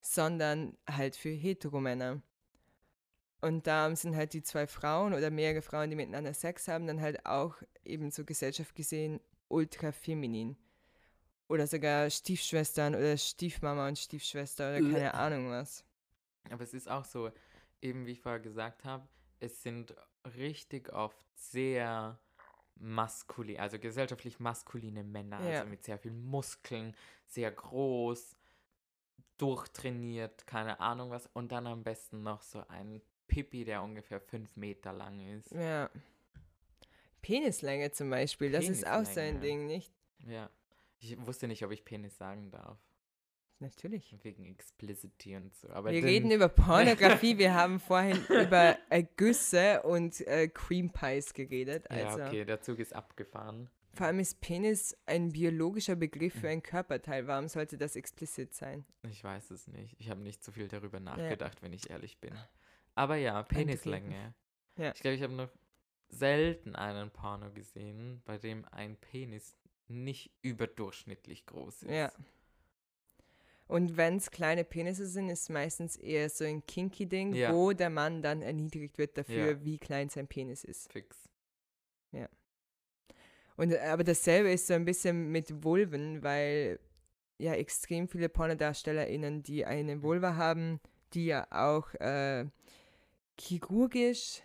[0.00, 2.22] sondern halt für Heteromänner.
[3.40, 7.00] Und da sind halt die zwei Frauen oder mehrere Frauen, die miteinander Sex haben, dann
[7.00, 10.56] halt auch eben so Gesellschaft gesehen ultra feminin.
[11.48, 15.14] Oder sogar Stiefschwestern oder Stiefmama und Stiefschwester oder keine.
[15.14, 15.84] Ahnung was.
[16.50, 17.30] Aber es ist auch so,
[17.84, 19.06] eben wie ich vorher gesagt habe,
[19.40, 19.94] es sind
[20.36, 22.18] richtig oft sehr
[22.76, 25.58] maskulin, also gesellschaftlich maskuline Männer, Ja.
[25.60, 28.36] also mit sehr vielen Muskeln, sehr groß,
[29.36, 34.56] durchtrainiert, keine Ahnung was, und dann am besten noch so ein Pipi, der ungefähr fünf
[34.56, 35.52] Meter lang ist.
[35.52, 35.90] Ja.
[37.22, 39.40] Penislänge zum Beispiel, das ist auch so ein Penislänge.
[39.40, 39.92] Ding, nicht?
[40.26, 40.50] Ja.
[40.98, 42.78] Ich wusste nicht, ob ich Penis sagen darf.
[43.60, 44.16] Natürlich.
[44.22, 45.68] Wegen Explicity und so.
[45.70, 47.38] Aber wir reden über Pornografie.
[47.38, 51.90] wir haben vorhin über äh, Güsse und äh, Cream Pies geredet.
[51.90, 52.18] Also.
[52.18, 53.70] Ja, okay, der Zug ist abgefahren.
[53.94, 57.28] Vor allem ist Penis ein biologischer Begriff für ein Körperteil.
[57.28, 58.84] Warum sollte das explizit sein?
[59.08, 59.94] Ich weiß es nicht.
[60.00, 62.34] Ich habe nicht so viel darüber nachgedacht, wenn ich ehrlich bin.
[62.96, 64.34] Aber ja, Penislänge.
[64.76, 64.92] Ja.
[64.92, 65.50] Ich glaube, ich habe noch
[66.08, 71.90] selten einen Porno gesehen, bei dem ein Penis nicht überdurchschnittlich groß ist.
[71.90, 72.12] Ja.
[73.66, 77.52] Und wenn es kleine Penisse sind, ist meistens eher so ein kinky Ding, Ja.
[77.52, 79.64] wo der Mann dann erniedrigt wird dafür, Ja.
[79.64, 80.92] wie klein sein Penis ist.
[80.92, 81.28] Fix.
[83.56, 86.80] Und äh, aber dasselbe ist so ein bisschen mit Vulven, weil
[87.38, 90.80] ja extrem viele PornodarstellerInnen, die eine Vulva haben,
[91.12, 92.46] die ja auch äh,
[93.38, 94.42] chirurgisch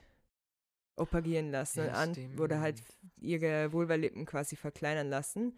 [0.95, 2.84] operieren lassen Ja, und an, oder halt
[3.19, 5.58] ihre Vulvalippen quasi verkleinern lassen,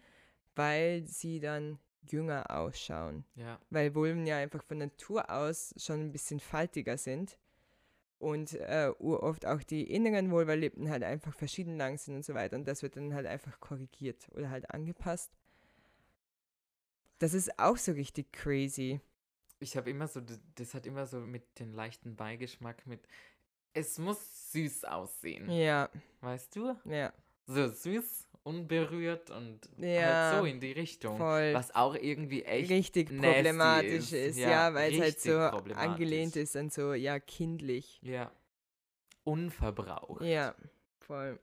[0.54, 1.78] weil sie dann
[2.10, 3.24] jünger ausschauen.
[3.34, 7.38] Ja, Weil Vulven ja einfach von Natur aus schon ein bisschen faltiger sind
[8.18, 12.56] und äh, oft auch die inneren Vulvalippen halt einfach verschieden lang sind und so weiter.
[12.56, 15.32] Und das wird dann halt einfach korrigiert oder halt angepasst.
[17.18, 19.00] Das ist auch so richtig crazy.
[19.60, 20.20] ich habe immer so,
[20.54, 23.06] das, hat immer so mit den leichten Beigeschmack mit,
[23.74, 25.48] es muss süß aussehen.
[25.50, 25.88] Ja,
[26.20, 26.76] Weißt du?
[26.84, 27.12] ja,
[27.46, 31.16] So süß, unberührt und Ja, halt so in die Richtung.
[31.18, 31.54] voll.
[31.54, 34.12] Was auch irgendwie echt richtig problematisch ist.
[34.12, 38.00] ist, Ja, ja, weil es halt so angelehnt ist an so, ja, kindlich.
[38.02, 38.32] Ja.
[39.24, 40.22] Unverbraucht.
[40.22, 40.54] Ja,
[41.00, 41.38] voll.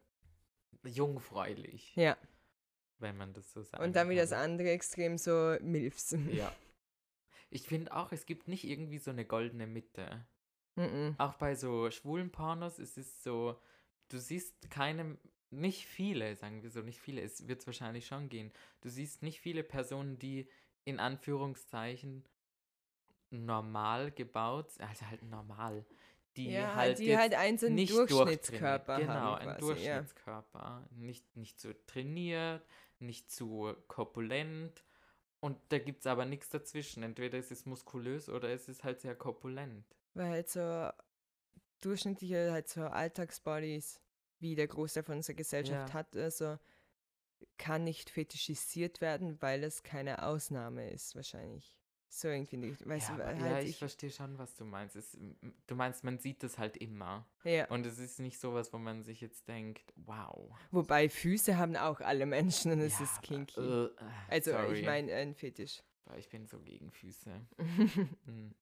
[0.83, 2.17] Jungfräulich, Ja.
[2.99, 3.83] wenn man das so sagt.
[3.83, 6.11] Und dann wieder das andere Extrem so Milfs.
[6.31, 6.53] Ja.
[7.51, 10.25] Ich finde auch, es gibt nicht irgendwie so eine goldene Mitte.
[10.75, 11.15] Mhm.
[11.17, 13.59] Auch bei so schwulen Pornos ist es so,
[14.09, 15.17] du siehst keine,
[15.51, 18.51] nicht viele, sagen wir so, nicht viele, es wird wahrscheinlich schon gehen.
[18.81, 20.47] Du siehst nicht viele Personen, die
[20.85, 22.23] in Anführungszeichen
[23.31, 25.85] normal gebaut, also halt normal,
[26.35, 28.99] die ja, halt die halt einen so einen nicht Durchschnittskörper.
[28.99, 29.47] Genau, haben.
[29.47, 29.95] ein quasi, ja.
[29.95, 30.87] Durchschnittskörper.
[30.91, 32.65] Nicht, nicht zu trainiert,
[32.99, 34.83] nicht zu korpulent.
[35.41, 37.03] Und da gibt es aber nichts dazwischen.
[37.03, 39.85] Entweder es ist muskulös oder es ist halt sehr korpulent.
[40.13, 40.89] Weil halt so
[41.81, 44.01] durchschnittliche, halt so Alltagsbodies,
[44.39, 45.93] wie der Großteil von unserer Gesellschaft Ja.
[45.93, 46.57] hat, also
[47.57, 51.77] kann nicht fetischisiert werden, weil es keine Ausnahme ist, wahrscheinlich.
[52.11, 52.87] So irgendwie nicht.
[52.87, 54.95] Weißt ja, du, weil ja, halt ich, ich, verstehe schon, was du meinst.
[54.95, 55.15] Es,
[55.67, 57.27] du meinst, man sieht das halt immer.
[57.43, 57.67] ja.
[57.67, 60.51] Und es ist nicht sowas, wo man sich jetzt denkt, wow.
[60.71, 63.61] Wobei Füße haben auch alle Menschen und es ja, ist kinky.
[63.61, 63.89] äh,
[64.27, 64.79] also sorry.
[64.79, 65.83] ich meine ein Fetisch.
[66.17, 67.31] Ich bin so gegen Füße.
[68.25, 68.55] Hm.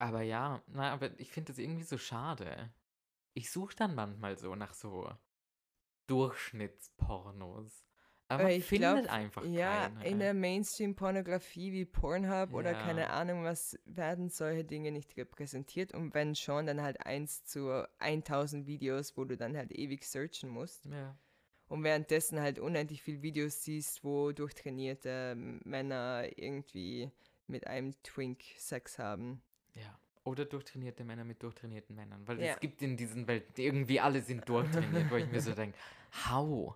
[0.00, 2.70] Aber ja, na, aber ich finde das irgendwie so schade.
[3.34, 5.10] Ich suche dann manchmal so nach so
[6.06, 7.84] Durchschnittspornos.
[8.30, 10.04] Aber man ich findet glaub, einfach ja, keine.
[10.06, 12.82] in der Mainstream-Pornografie wie Pornhub oder Ja.
[12.82, 15.94] keine Ahnung was, werden solche Dinge nicht repräsentiert.
[15.94, 20.50] Und wenn schon, dann halt eins zu 1000 Videos, wo du dann halt ewig searchen
[20.50, 20.84] musst.
[20.86, 21.16] ja.
[21.68, 27.10] Und währenddessen halt unendlich viele Videos siehst, wo durchtrainierte Männer irgendwie
[27.46, 29.42] mit einem Twink Sex haben.
[29.74, 29.98] ja.
[30.28, 32.26] Oder durchtrainierte Männer mit durchtrainierten Männern.
[32.26, 32.52] Weil Ja.
[32.54, 35.76] es gibt in diesen Welten irgendwie alle sind durchtrainiert, wo ich mir so denke,
[36.28, 36.74] how?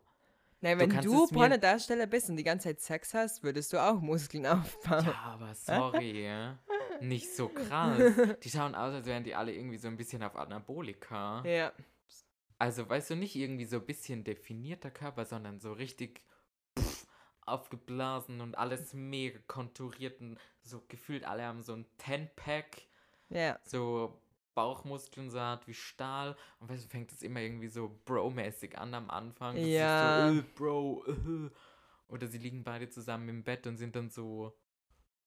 [0.61, 4.01] Na, wenn du mir- Pornodarsteller bist und die ganze Zeit Sex hast, würdest du auch
[4.01, 5.05] Muskeln aufbauen.
[5.05, 6.29] Ja, aber sorry,
[7.01, 8.01] nicht so krass.
[8.43, 11.43] Die schauen aus, als wären die alle irgendwie so ein bisschen auf Anabolika.
[11.45, 11.73] Ja.
[12.59, 16.23] Also, weißt du, nicht irgendwie so ein bisschen definierter Körper, sondern so richtig
[16.79, 17.07] pff,
[17.45, 22.83] aufgeblasen und alles mega konturiert und so gefühlt alle haben so ein Ten-Pack,
[23.33, 23.59] Ja.
[23.65, 24.19] so
[24.55, 28.93] Bauchmuskeln so hart wie Stahl und weißt du, fängt es immer irgendwie so Bro-mäßig an
[28.95, 29.57] am Anfang.
[29.57, 30.29] Das Ja.
[30.33, 31.51] So, äh, Bro, äh.
[32.09, 34.53] Oder sie liegen beide zusammen im Bett und sind dann so,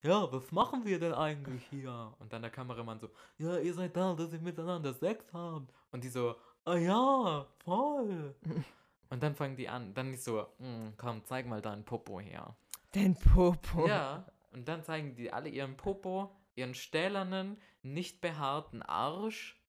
[0.04, 2.14] ja, was machen wir denn eigentlich hier?
[2.20, 5.74] Und dann der Kameramann so, ja, ihr seid da, dass ihr miteinander Sex habt.
[5.92, 8.36] Und die so, ah ja, voll.
[9.10, 12.56] und dann fangen die an, dann ist so, "Mm, komm, zeig mal deinen Popo her.
[12.92, 13.88] Dein Popo.
[13.88, 19.62] Ja, und dann zeigen die alle ihren Popo, ihren stählernen, nicht behaarten Arsch.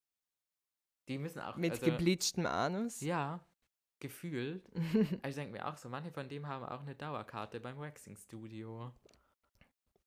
[1.09, 3.01] Die müssen auch, Mit also, gebleachtem Anus.
[3.01, 3.45] ja,
[4.01, 4.65] gefühlt.
[5.23, 8.93] Also ich denke mir auch so, manche von dem haben auch eine Dauerkarte beim Waxing-Studio.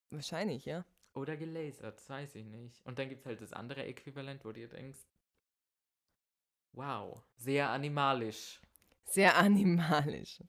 [0.09, 0.83] Wahrscheinlich, ja.
[1.13, 2.85] Oder gelasert, das weiß ich nicht.
[2.85, 4.99] Und dann gibt es halt das andere Äquivalent, wo du dir denkst,
[6.73, 8.59] wow, sehr animalisch.
[9.05, 10.43] Sehr animalisch.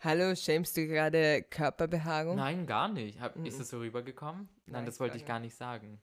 [0.00, 2.36] Hallo, schämst du gerade Körperbehaarung?
[2.36, 3.20] Nein, gar nicht.
[3.20, 3.60] Hab, ist Mhm.
[3.62, 4.48] es so rübergekommen?
[4.66, 6.00] Nein, Nein, das wollte ich gar nicht sagen.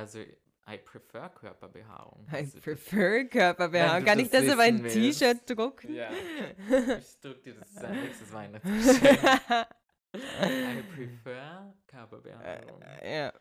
[0.00, 2.26] Also, I prefer Körperbehaarung.
[2.32, 4.04] I Also, prefer Körperbehaarung.
[4.04, 4.82] Kann ich das auf ein.
[4.82, 5.94] T-Shirt drucken?
[5.94, 6.08] Ja.
[6.98, 9.66] Ich drück dir das nächstes Weihnachtsgeschenk.
[10.14, 12.82] I prefer Körperbehandlung.
[12.82, 13.32] Äh, ja.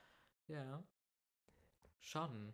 [0.48, 0.84] Ja.
[2.02, 2.54] Schon.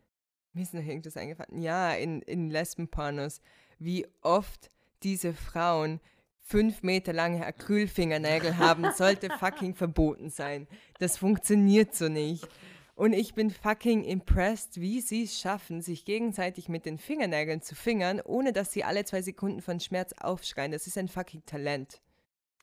[0.54, 1.62] Mir ist noch irgendwas eingefallen.
[1.62, 3.42] Ja, in, in Lesbenpornos,
[3.80, 4.70] wie oft
[5.04, 6.00] diese Frauen
[6.42, 10.68] fünf Meter lange Acrylfingernägel haben, sollte fucking verboten sein.
[11.00, 12.48] Das funktioniert so nicht.
[12.96, 17.76] Und ich bin fucking impressed, wie sie es schaffen, sich gegenseitig mit den Fingernägeln zu
[17.76, 20.72] fingern, ohne dass sie alle zwei Sekunden von Schmerz aufschreien.
[20.72, 22.02] Das ist ein fucking Talent.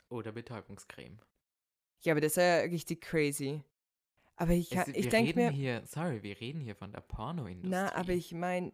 [0.08, 1.18] Oder Betäubungscreme.
[2.00, 3.62] Ja, aber das ist ja richtig crazy.
[4.36, 7.68] Aber ich, Es- ich denke mir, hier, sorry, wir reden hier von der Pornoindustrie.
[7.70, 8.72] na, aber ich meine,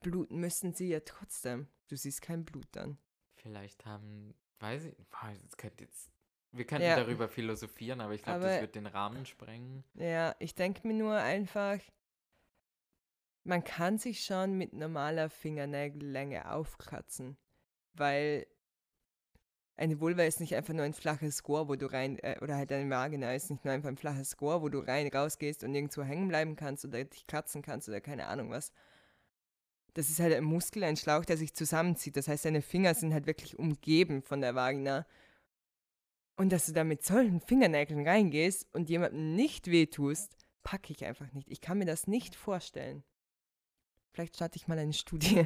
[0.00, 1.66] bluten müssen sie ja trotzdem.
[1.88, 2.98] Du siehst kein Blut dann.
[3.36, 6.10] Vielleicht haben, weiß ich, boah, das könnte jetzt,
[6.52, 6.96] wir könnten Ja.
[6.96, 9.84] darüber philosophieren, aber ich glaube, das wird den Rahmen sprengen.
[9.94, 11.78] Ja, ich denke mir nur einfach,
[13.44, 17.36] man kann sich schon mit normaler Fingernägellänge aufkratzen,
[17.94, 18.46] weil
[19.76, 22.70] eine Vulva ist nicht einfach nur ein flaches Rohr, wo du rein, äh, oder halt
[22.70, 26.02] eine Vagina ist nicht nur einfach ein flaches Rohr, wo du rein, rausgehst und irgendwo
[26.02, 28.72] hängen bleiben kannst oder dich kratzen kannst oder keine Ahnung was.
[29.94, 32.16] Das ist halt ein Muskel, ein Schlauch, der sich zusammenzieht.
[32.16, 35.06] Das heißt, deine Finger sind halt wirklich umgeben von der Vagina.
[36.40, 41.30] Und dass du da mit solchen Fingernägeln reingehst und jemandem nicht wehtust, packe ich einfach
[41.32, 41.50] nicht.
[41.50, 43.04] Ich kann mir das nicht vorstellen.
[44.10, 45.44] Vielleicht starte ich mal eine Studie.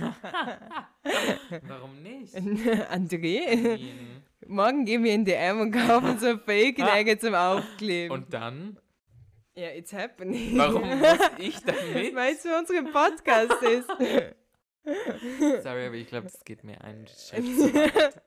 [1.68, 2.34] Warum nicht?
[2.34, 4.22] André, Janine?
[4.48, 8.10] morgen gehen wir in DM und kaufen so Fake-Nägel zum Aufkleben.
[8.10, 8.80] Und dann?
[9.54, 10.58] ja, it's happening.
[10.58, 12.16] Warum muss ich damit?
[12.16, 13.88] Weil es für unseren Podcast ist.
[15.62, 18.22] Sorry, aber ich glaube, das geht mir einen Schritt zu weit.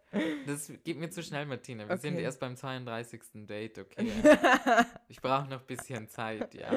[0.47, 1.87] Das geht mir zu schnell, Martina.
[1.87, 2.23] Wir sind Okay.
[2.23, 3.21] erst beim 32.
[3.47, 4.11] Date, okay?
[5.07, 6.69] Ich brauche noch ein bisschen Zeit, ja?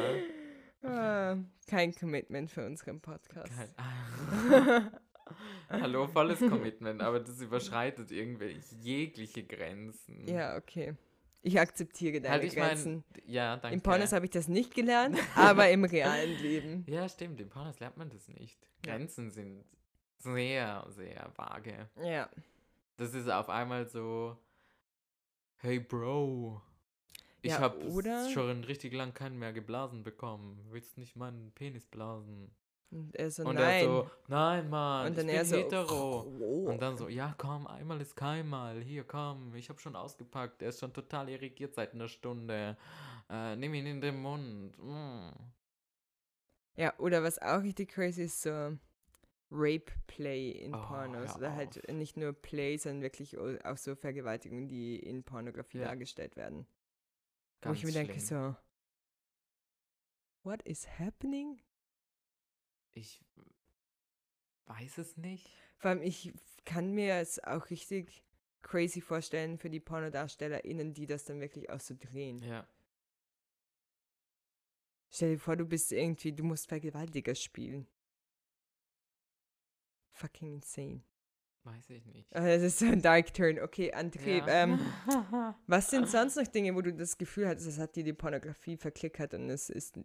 [0.85, 3.53] Ah, Kein Commitment für unseren Podcast.
[3.77, 4.91] Kein-
[5.71, 10.27] Hallo, volles Commitment, aber das überschreitet irgendwelche jegliche Grenzen.
[10.29, 10.95] Ja, okay.
[11.45, 13.05] Ich akzeptiere deine halt ich Grenzen.
[13.15, 13.75] mein, ja, danke.
[13.75, 16.85] Im Pornos habe ich das nicht gelernt, aber im realen Leben.
[16.89, 18.61] ja, stimmt, im Pornos lernt man das nicht.
[18.87, 18.97] Ja.
[18.97, 19.65] Grenzen sind
[20.19, 21.89] sehr, sehr vage.
[22.05, 22.29] Ja.
[22.97, 24.37] Das ist auf einmal so,
[25.57, 26.63] hey Bro,
[27.41, 30.65] ich Ja, habe schon richtig lang keinen mehr geblasen bekommen.
[30.71, 32.55] Willst nicht meinen Penis blasen?
[32.93, 33.85] Und er so, Und nein.
[33.85, 36.21] er so, nein Mann, und dann ich er bin so, hetero.
[36.41, 36.69] oh.
[36.71, 38.83] Und dann so, ja komm, einmal ist keinmal.
[38.83, 40.61] Hier, komm, ich habe schon ausgepackt.
[40.61, 42.77] Er ist schon total irrigiert seit einer Stunde.
[43.31, 44.77] Äh, nimm ihn in den Mund.
[44.79, 45.31] Mm.
[46.77, 48.77] Ja, oder was auch richtig crazy ist, so
[49.51, 51.35] Rape-Play in Oh, Pornos.
[51.37, 55.87] Oder halt nicht nur Play, sondern wirklich auch so Vergewaltigungen, die in Pornografie Ja.
[55.87, 56.67] dargestellt werden.
[57.63, 58.55] Wo Ganz ich mir denke, schlimm.
[58.55, 58.57] so,
[60.43, 61.59] what is happening?
[62.95, 63.21] Ich
[64.67, 65.51] weiß es nicht.
[65.79, 66.33] Vor allem, ich
[66.65, 68.23] kann mir es auch richtig
[68.63, 72.43] crazy vorstellen für die PornodarstellerInnen, die das dann wirklich auch so drehen.
[72.43, 72.67] Ja.
[75.11, 77.87] Stell dir vor, du bist irgendwie, du musst Vergewaltiger spielen.
[80.13, 81.03] Fucking insane.
[81.65, 82.35] Weiß ich nicht.
[82.35, 83.59] Ah, Das ist so ein Dark Turn.
[83.61, 84.47] Okay, André, Ja.
[84.65, 84.79] ähm,
[85.67, 88.77] was sind sonst noch Dinge, wo du das Gefühl hattest, es hat dir die Pornografie
[88.77, 89.99] verklickert und es ist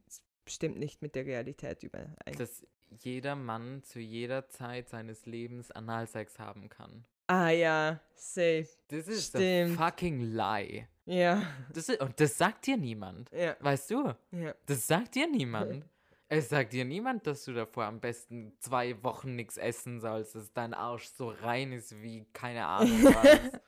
[0.49, 2.13] stimmt nicht mit der Realität überein?
[2.37, 7.05] Dass jeder Mann zu jeder Zeit seines Lebens Analsex haben kann.
[7.27, 8.67] Ah ja, safe.
[8.87, 10.87] Das ist a fucking lie.
[11.05, 11.41] Ja,
[11.73, 13.29] Das ist, und das sagt dir niemand.
[13.31, 14.13] ja, Weißt du?
[14.31, 14.53] ja.
[14.65, 15.85] Das sagt dir niemand.
[16.29, 20.51] Es sagt dir niemand, dass du davor am besten zwei Wochen nichts essen sollst, dass
[20.51, 23.61] dein Arsch so rein ist wie keine Ahnung was.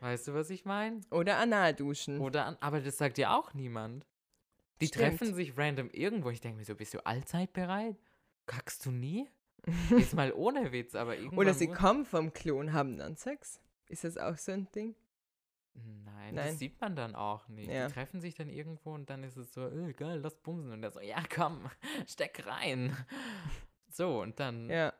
[0.00, 1.02] weißt du, was ich meine?
[1.12, 2.18] Oder Analduschen.
[2.18, 4.04] Oder an, aber das sagt dir auch niemand.
[4.80, 5.04] Die Stimmt.
[5.18, 6.30] treffen sich random irgendwo.
[6.30, 7.96] Ich denke mir so, bist du allzeit bereit?
[8.46, 9.28] Kackst du nie?
[9.90, 11.38] Jetzt mal ohne Witz, aber irgendwann.
[11.38, 13.60] Oder sie kommen vom Klo und haben dann Sex.
[13.88, 14.94] Ist das auch so ein Ding?
[15.74, 16.46] Nein, Nein.
[16.48, 17.68] das sieht man dann auch nicht.
[17.70, 17.86] Ja.
[17.88, 20.72] Die treffen sich dann irgendwo und dann ist es so, äh, geil, lass bumsen.
[20.72, 21.68] Und der so, ja, komm,
[22.06, 22.96] steck rein.
[23.90, 24.92] So, und dann Ja.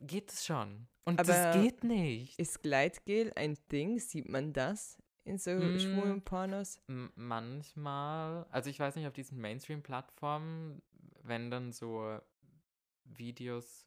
[0.00, 0.86] geht es schon.
[1.04, 2.38] Und Aber- das geht nicht.
[2.38, 3.98] Ist Gleitgel ein Ding?
[3.98, 4.98] Sieht man das
[5.28, 5.78] in so Mm.
[5.78, 6.80] schwulen Pornos?
[7.14, 10.82] Manchmal, also ich weiß nicht, auf diesen Mainstream-Plattformen,
[11.22, 12.18] wenn dann so
[13.04, 13.86] Videos,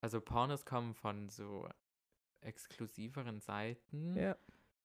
[0.00, 1.68] also Pornos kommen von so
[2.40, 4.16] exklusiveren Seiten.
[4.16, 4.36] Ja.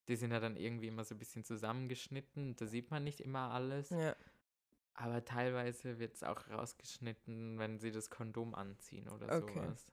[0.07, 2.55] Die sind ja dann irgendwie immer so ein bisschen zusammengeschnitten.
[2.57, 3.89] Da sieht man nicht immer alles.
[3.91, 4.16] Ja.
[4.95, 9.53] Aber teilweise wird es auch rausgeschnitten, wenn sie das Kondom anziehen oder Okay.
[9.62, 9.91] sowas.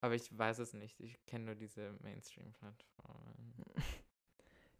[0.00, 1.00] Aber ich weiß es nicht.
[1.00, 3.54] Ich kenne nur diese Mainstream-Plattformen.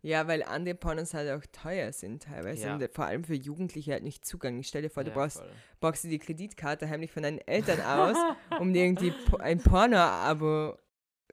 [0.03, 2.66] Ja, weil andere Pornos halt auch teuer sind teilweise.
[2.66, 2.74] Ja.
[2.74, 4.68] Und vor allem für Jugendliche halt nicht zugänglich.
[4.68, 5.42] Stell dir vor, du Ja, brauchst,
[5.80, 8.16] borgst dir die Kreditkarte heimlich von deinen Eltern aus,
[8.61, 10.76] um dir irgendwie ein Porno-Abo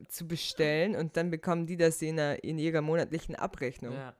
[0.08, 3.94] zu bestellen und dann bekommen die das in, einer, in ihrer monatlichen Abrechnung.
[3.94, 4.16] Ja.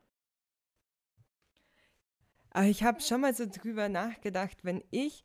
[2.51, 5.25] Aber ich habe schon mal so drüber nachgedacht, wenn ich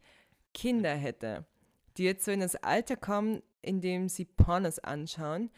[0.54, 1.46] Kinder hätte,
[1.98, 5.52] die jetzt so in das Alter kommen, in dem sie Pornos anschauen,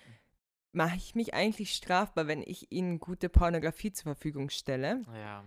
[0.74, 5.02] mache ich mich eigentlich strafbar, wenn ich ihnen gute Pornografie zur Verfügung stelle.
[5.14, 5.44] Ja.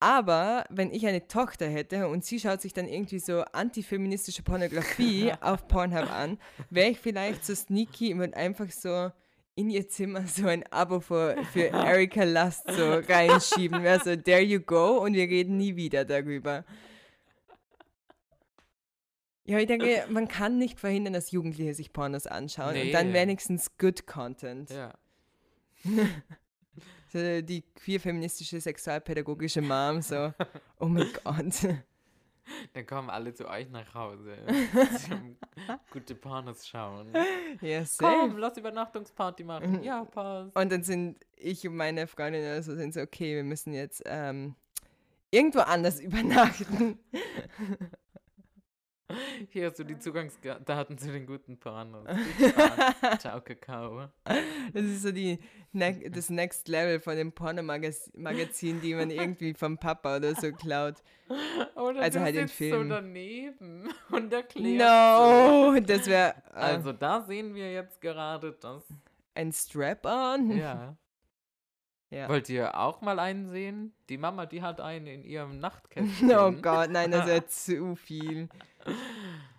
[0.00, 5.32] Aber wenn ich eine Tochter hätte und sie schaut sich dann irgendwie so antifeministische Pornografie
[5.42, 6.38] auf Pornhub an,
[6.70, 9.10] wäre ich vielleicht so sneaky und würde einfach so
[9.56, 13.82] in ihr Zimmer so ein Abo für, für Erika Lust so reinschieben.
[13.82, 16.64] Wäre so, there you go und wir reden nie wieder darüber.
[19.50, 23.14] Ja, ich denke, man kann nicht verhindern, dass Jugendliche sich Pornos anschauen und dann Nee.
[23.14, 24.70] wenigstens good Content.
[24.70, 24.94] Ja.
[27.12, 30.32] So die queer-feministische sexualpädagogische Mom so,
[30.78, 31.66] oh mein Gott.
[32.72, 34.36] Dann kommen alle zu euch nach Hause.
[35.08, 35.36] zum
[35.90, 37.12] gute Pornos schauen.
[37.60, 38.34] Ja, Komm, safe.
[38.38, 39.82] lass Übernachtungsparty machen.
[39.82, 40.54] Ja, passt.
[40.56, 44.04] Und dann sind ich und meine Freundin oder so sind so, okay, wir müssen jetzt
[44.06, 44.54] ähm,
[45.32, 47.00] irgendwo anders übernachten.
[49.50, 52.06] Hier hast du die Zugangsdaten zu den guten Pornos.
[53.18, 54.08] Ciao, Kakao.
[54.24, 55.38] Das ist so die
[55.72, 60.96] ne das Next Level von dem Pornomagazin, die man irgendwie vom Papa oder so klaut.
[61.76, 62.88] Oder Also du halt den Film.
[62.88, 68.82] so daneben und erklärst No, das wäre äh, Also da sehen wir jetzt gerade das.
[69.34, 70.50] ein Strap-on.
[70.56, 70.96] Ja.
[72.10, 72.28] Ja.
[72.28, 73.94] Wollt ihr auch mal einen sehen?
[74.08, 76.28] Die Mama, die hat einen in ihrem Nachtkästchen.
[76.32, 78.48] Oh Gott, nein, das wäre zu viel.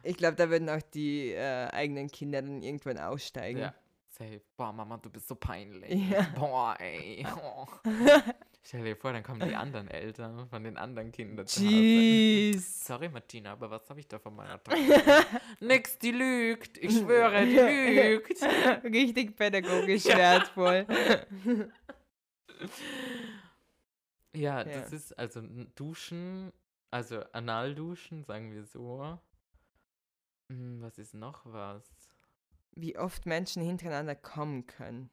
[0.03, 3.59] Ich glaube, da würden auch die äh, eigenen Kinder dann irgendwann aussteigen.
[3.61, 3.73] Ja,
[4.09, 4.41] safe.
[4.57, 6.09] Boah, Mama, du bist so peinlich.
[6.09, 6.21] Ja.
[6.35, 7.25] Boah, ey.
[7.43, 7.67] Oh.
[8.63, 11.63] Stell dir vor, dann kommen die anderen Eltern von den anderen Kindern zu.
[11.63, 12.85] Jeez.
[12.85, 15.25] Sorry, Martina, aber was habe ich da von meiner Tochter?
[15.59, 16.77] Nix, die lügt.
[16.77, 18.41] Ich schwöre, die lügt.
[18.83, 20.85] Richtig pädagogisch wertvoll.
[24.33, 24.63] Ja, Ja.
[24.63, 25.41] das ist also
[25.75, 26.53] Duschen,
[26.91, 29.17] also Analduschen, sagen wir so.
[30.49, 31.89] Hm, was ist noch was?
[32.73, 35.09] Wie oft Menschen hintereinander kommen können.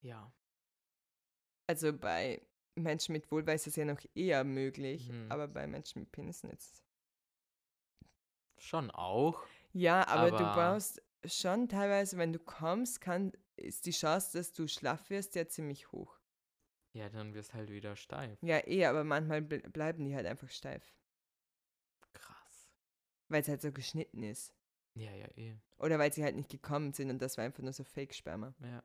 [0.00, 0.32] Ja.
[1.68, 2.42] Also bei
[2.74, 5.30] Menschen mit Vulva ist es ja noch eher möglich, Mhm.
[5.30, 6.82] aber bei Menschen mit Penissen jetzt.
[8.58, 9.42] Schon auch.
[9.72, 14.52] Ja, aber, du Aber- brauchst schon teilweise, wenn du kommst, kann, ist die Chance, dass
[14.52, 16.18] du schlaff wirst, ja ziemlich hoch.
[16.92, 18.38] Ja, dann wirst halt wieder steif.
[18.42, 20.82] Ja, eh, aber manchmal ble bleiben die halt einfach steif,
[22.12, 22.68] Krass.
[23.28, 24.52] weil es halt so geschnitten ist.
[24.94, 25.54] Ja, ja, eh.
[25.78, 28.54] Oder weil sie halt nicht gekommen sind und das war einfach nur so Fake-Sperma.
[28.60, 28.82] Ja.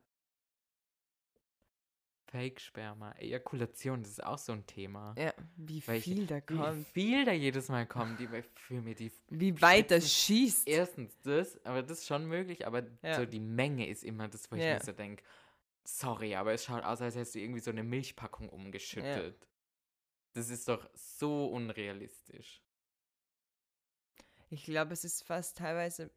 [2.30, 5.14] Fake-Sperma, Ejakulation, das ist auch so ein Thema.
[5.16, 6.86] Ja, wie Weil ich- viel da Wie kommt.
[6.88, 10.68] viel da jedes Mal kommt, die für mir die Wie weit das schießt.
[10.68, 13.14] Erstens das, aber das ist schon möglich, aber Ja.
[13.16, 14.74] so die Menge ist immer das, wo ich Ja.
[14.74, 15.22] mir so denke,
[15.88, 19.48] sorry, aber es schaut aus, als hättest du irgendwie so eine Milchpackung umgeschüttet.
[20.34, 22.62] Das ist doch so unrealistisch.
[24.50, 26.10] Ich glaube, es ist fast teilweise.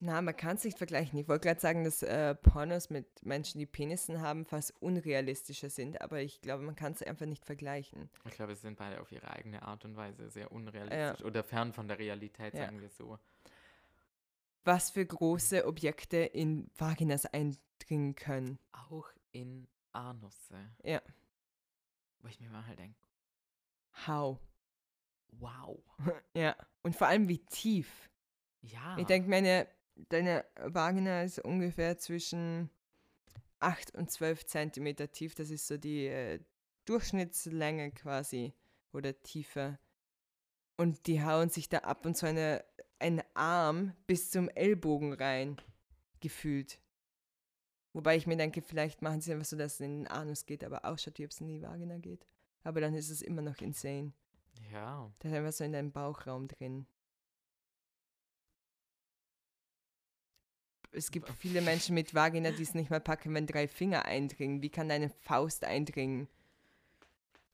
[0.00, 1.18] Na, man kann es nicht vergleichen.
[1.18, 6.00] Ich wollte gerade sagen, dass äh, Pornos mit Menschen, die Penissen haben, fast unrealistischer sind,
[6.00, 8.10] aber ich glaube, man kann es einfach nicht vergleichen.
[8.26, 11.72] Ich glaube, es sind beide auf ihre eigene Art und Weise sehr unrealistisch oder fern
[11.72, 12.66] von der Realität, Ja.
[12.66, 13.18] sagen wir so.
[14.64, 18.58] Was für große Objekte in Vaginas eindringen können.
[18.72, 20.56] Auch in Anusse.
[20.82, 21.02] Ja.
[22.20, 22.98] Wo ich mir mal halt denke,
[24.06, 24.38] How?
[25.38, 25.78] wow.
[26.34, 26.56] Ja.
[26.82, 28.10] Und vor allem wie tief.
[28.60, 28.96] Ja.
[28.98, 29.68] Ich denke, meine,
[30.08, 32.70] deine Vagina ist ungefähr zwischen
[33.60, 35.34] 8 und 12 Zentimeter tief.
[35.34, 36.40] Das ist so die äh,
[36.84, 38.52] Durchschnittslänge quasi
[38.92, 39.78] oder Tiefe.
[40.76, 42.64] Und die hauen sich da ab und so eine,
[43.04, 45.58] einen Arm bis zum Ellbogen rein,
[46.20, 46.80] gefühlt.
[47.92, 50.64] Wobei ich mir denke, vielleicht machen sie einfach so, dass es in den Anus geht,
[50.64, 52.26] aber ausschaut, wie ob es in die Vagina geht.
[52.62, 54.12] Aber dann ist es immer noch insane.
[54.72, 55.12] ja.
[55.18, 56.86] Das ist einfach so in deinem Bauchraum drin.
[60.90, 64.62] Es gibt viele Menschen mit Vagina, die es nicht mal packen, wenn drei Finger eindringen.
[64.62, 66.26] Wie kann deine Faust eindringen?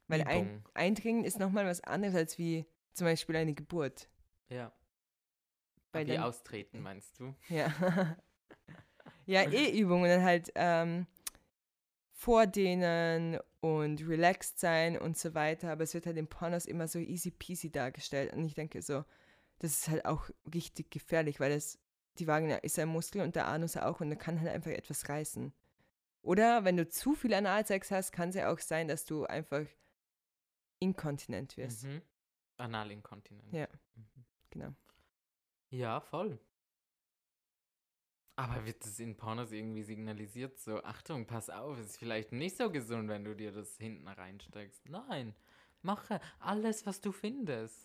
[0.06, 4.08] Weil ein, eindringen ist nochmal was anderes als wie zum Beispiel eine Geburt.
[4.48, 4.72] Ja.
[5.92, 7.34] Weil dann- austreten, meinst du?
[7.48, 8.16] Ja.
[9.26, 11.06] ja, eh Übungen dann halt ähm,
[12.12, 15.70] vordehnen und relaxed sein und so weiter.
[15.72, 18.32] Aber es wird halt in Pornos immer so easy peasy dargestellt.
[18.32, 19.04] Und ich denke so,
[19.58, 21.78] das ist halt auch richtig gefährlich, weil das,
[22.18, 25.08] die Vagina ist ein Muskel und der Anus auch und da kann halt einfach etwas
[25.08, 25.52] reißen.
[26.22, 29.64] Oder wenn du zu viel Analsex hast, kann es ja auch sein, dass du einfach
[30.78, 31.84] inkontinent wirst.
[31.84, 32.02] Mhm.
[32.58, 33.52] Analinkontinent.
[33.52, 33.68] Ja.
[33.94, 34.24] Mhm.
[34.50, 34.74] Genau.
[35.70, 36.38] Ja, voll.
[38.36, 42.70] Aber wird das in Pornos irgendwie signalisiert, so, Achtung, pass auf, ist vielleicht nicht so
[42.70, 44.88] gesund, wenn du dir das hinten reinsteckst.
[44.88, 45.34] Nein,
[45.82, 47.76] mache alles, was du findest.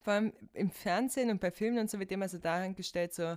[0.00, 3.36] Vor allem im Fernsehen und bei Filmen und so wird immer so dahingestellt, so,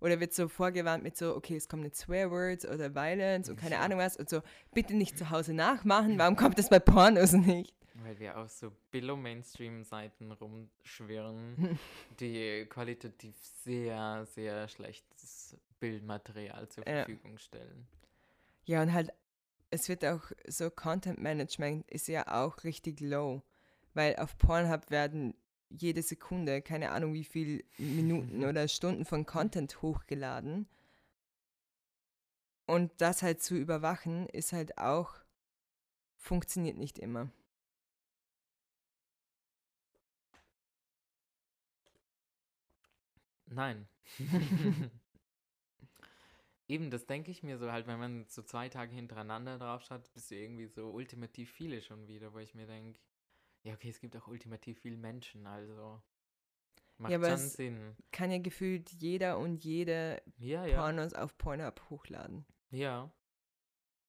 [0.00, 3.76] oder wird so vorgewarnt mit so, okay, es kommen jetzt Swearwords oder Violence und keine
[3.76, 3.80] Ja.
[3.80, 4.42] Ahnung was und so,
[4.74, 7.74] bitte nicht zu Hause nachmachen, warum kommt das bei Pornos nicht?
[8.00, 11.78] Weil wir auf so Billo-Mainstream-Seiten rumschwirren,
[12.20, 17.04] die qualitativ sehr, sehr schlechtes Bildmaterial zur Ja.
[17.04, 17.88] Verfügung stellen.
[18.66, 19.10] Ja, und halt,
[19.70, 23.42] es wird auch so Content Management ist ja auch richtig low,
[23.94, 25.34] weil auf Pornhub werden
[25.70, 30.68] jede Sekunde, keine Ahnung wie viel Minuten oder Stunden von Content hochgeladen.
[32.66, 35.14] Und das halt zu überwachen, ist halt auch,
[36.16, 37.30] funktioniert nicht immer.
[43.50, 43.88] Nein.
[46.70, 50.12] Eben, das denke ich mir so halt, wenn man so zwei Tage hintereinander drauf schaut,
[50.12, 53.00] bist du irgendwie so ultimativ viele schon wieder, wo ich mir denke,
[53.62, 56.02] ja, okay, es gibt auch ultimativ viele Menschen, also
[56.98, 57.96] macht aber schon es- Sinn.
[58.12, 60.76] Kann ja gefühlt jeder und jede Ja, ja.
[60.78, 62.44] Pornos auf Pornhub hochladen.
[62.70, 63.10] Ja.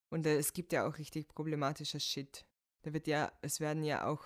[0.09, 2.45] Und äh, es gibt ja auch richtig problematischer Shit.
[2.81, 4.23] Da wird ja, es werden ja auch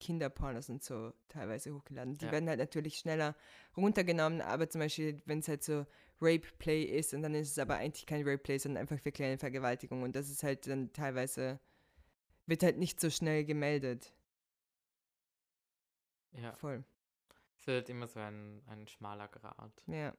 [0.00, 2.14] Kinderpornos und so teilweise hochgeladen.
[2.14, 2.32] Die Ja.
[2.32, 3.36] werden halt natürlich schneller
[3.76, 5.86] runtergenommen, aber zum Beispiel, wenn es halt so
[6.20, 10.02] Rape-Play ist und dann ist es aber eigentlich kein Rape-Play, sondern einfach für kleine Vergewaltigung
[10.02, 11.60] und das ist halt dann teilweise,
[12.46, 14.12] wird halt nicht so schnell gemeldet.
[16.32, 16.52] Ja.
[16.54, 16.84] Voll.
[17.58, 19.82] Es wird immer so ein, ein schmaler Grat.
[19.86, 20.14] Ja.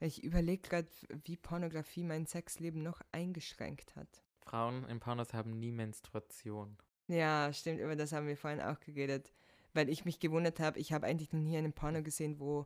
[0.00, 0.88] Ich überlege gerade,
[1.24, 4.24] wie Pornografie mein Sexleben noch eingeschränkt hat.
[4.40, 6.76] Frauen in Pornos haben nie Menstruation.
[7.12, 9.34] Ja, stimmt, über das haben wir vorhin auch geredet,
[9.74, 12.64] weil ich mich gewundert habe, ich habe eigentlich noch nie einen Porno gesehen, wo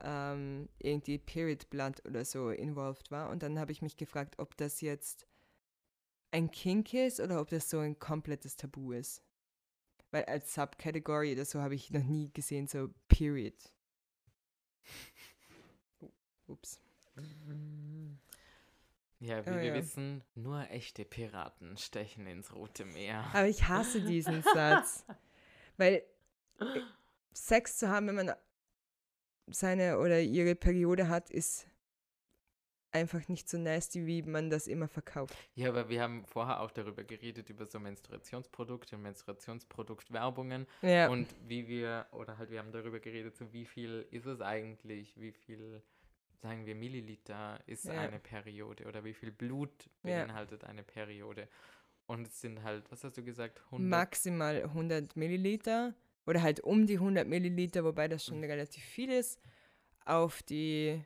[0.00, 4.56] ähm, irgendwie Period Blood oder so involved war und dann habe ich mich gefragt, ob
[4.56, 5.26] das jetzt
[6.30, 9.24] ein Kink ist oder ob das so ein komplettes Tabu ist.
[10.12, 13.56] Weil als Subcategory oder so habe ich noch nie gesehen, so Period.
[16.46, 16.78] Ups.
[19.20, 19.74] Ja, wie Oh, wir ja.
[19.74, 23.24] wissen, nur echte Piraten stechen ins Rote Meer.
[23.32, 25.04] Aber ich hasse diesen Satz.
[25.76, 26.02] Weil
[26.58, 26.80] äh,
[27.32, 28.32] Sex zu haben, wenn man
[29.46, 31.66] seine oder ihre Periode hat, ist
[32.92, 35.36] einfach nicht so nasty, wie man das immer verkauft.
[35.54, 41.28] Ja, aber wir haben vorher auch darüber geredet, über so Menstruationsprodukte und Menstruationsproduktwerbungen Ja, und
[41.46, 45.30] wie wir, oder halt wir haben darüber geredet, so wie viel ist es eigentlich, wie
[45.32, 45.82] viel,
[46.40, 47.92] sagen wir, Milliliter ist Ja.
[47.92, 49.70] eine Periode oder wie viel Blut
[50.02, 50.20] Ja.
[50.24, 51.48] beinhaltet eine Periode.
[52.06, 53.88] Und es sind halt, was hast du gesagt, 100?
[53.90, 55.94] maximal 100 Milliliter
[56.26, 59.40] oder halt um die 100 Milliliter, wobei das schon relativ viel ist,
[60.04, 61.04] auf die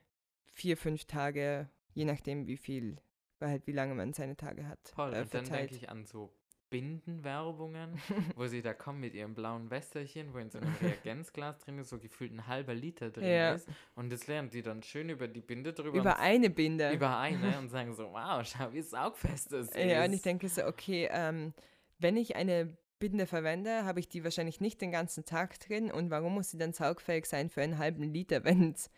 [0.53, 2.97] vier, fünf Tage, je nachdem wie viel,
[3.39, 6.07] weil halt wie lange man seine Tage hat, Toll, äh, und dann denke ich an
[6.07, 6.32] so
[6.71, 7.99] Bindenwerbungen,
[8.37, 11.91] wo sie da kommen mit ihrem blauen Wässerchen, wo in so einem Reagenzglas drin ist,
[11.91, 13.53] so gefühlt ein halber Liter drin Ja.
[13.55, 13.69] ist.
[13.95, 15.99] Und das lernen die dann schön über die Binde drüber.
[15.99, 16.93] Über eine Binde.
[16.93, 19.77] über eine und sagen so, wow, schau, wie saugfest das ist.
[19.77, 21.55] Ja, und ich denke so, okay, ähm,
[21.99, 25.91] wenn ich eine Binde verwende, habe ich die wahrscheinlich nicht den ganzen Tag drin.
[25.93, 28.91] Und warum muss sie dann saugfähig sein für einen halben Liter, wenn es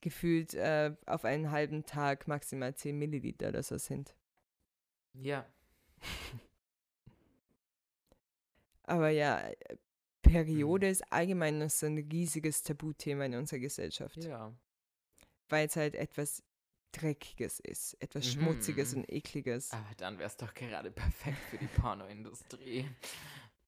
[0.00, 4.14] gefühlt äh, auf einen halben Tag maximal 10 Milliliter oder so sind?
[5.14, 5.44] Ja,
[8.88, 9.76] Aber ja, äh,
[10.22, 14.52] Periode ist allgemein noch so ein riesiges Tabuthema in unserer Gesellschaft, ja.
[15.48, 16.42] weil es halt etwas
[16.92, 18.40] Dreckiges ist, etwas Mhm.
[18.40, 19.70] Schmutziges und Ekliges.
[19.72, 22.88] Aber dann wäre es doch gerade perfekt für die Pornoindustrie.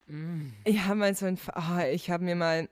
[0.07, 0.53] Mm.
[0.64, 2.68] Ich habe mal so ein, ah, ich habe mir mal,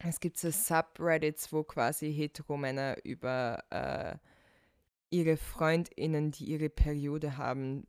[0.00, 4.16] es gibt so Subreddits, wo quasi Heteromänner über äh,
[5.10, 7.86] ihre FreundInnen, die ihre Periode haben,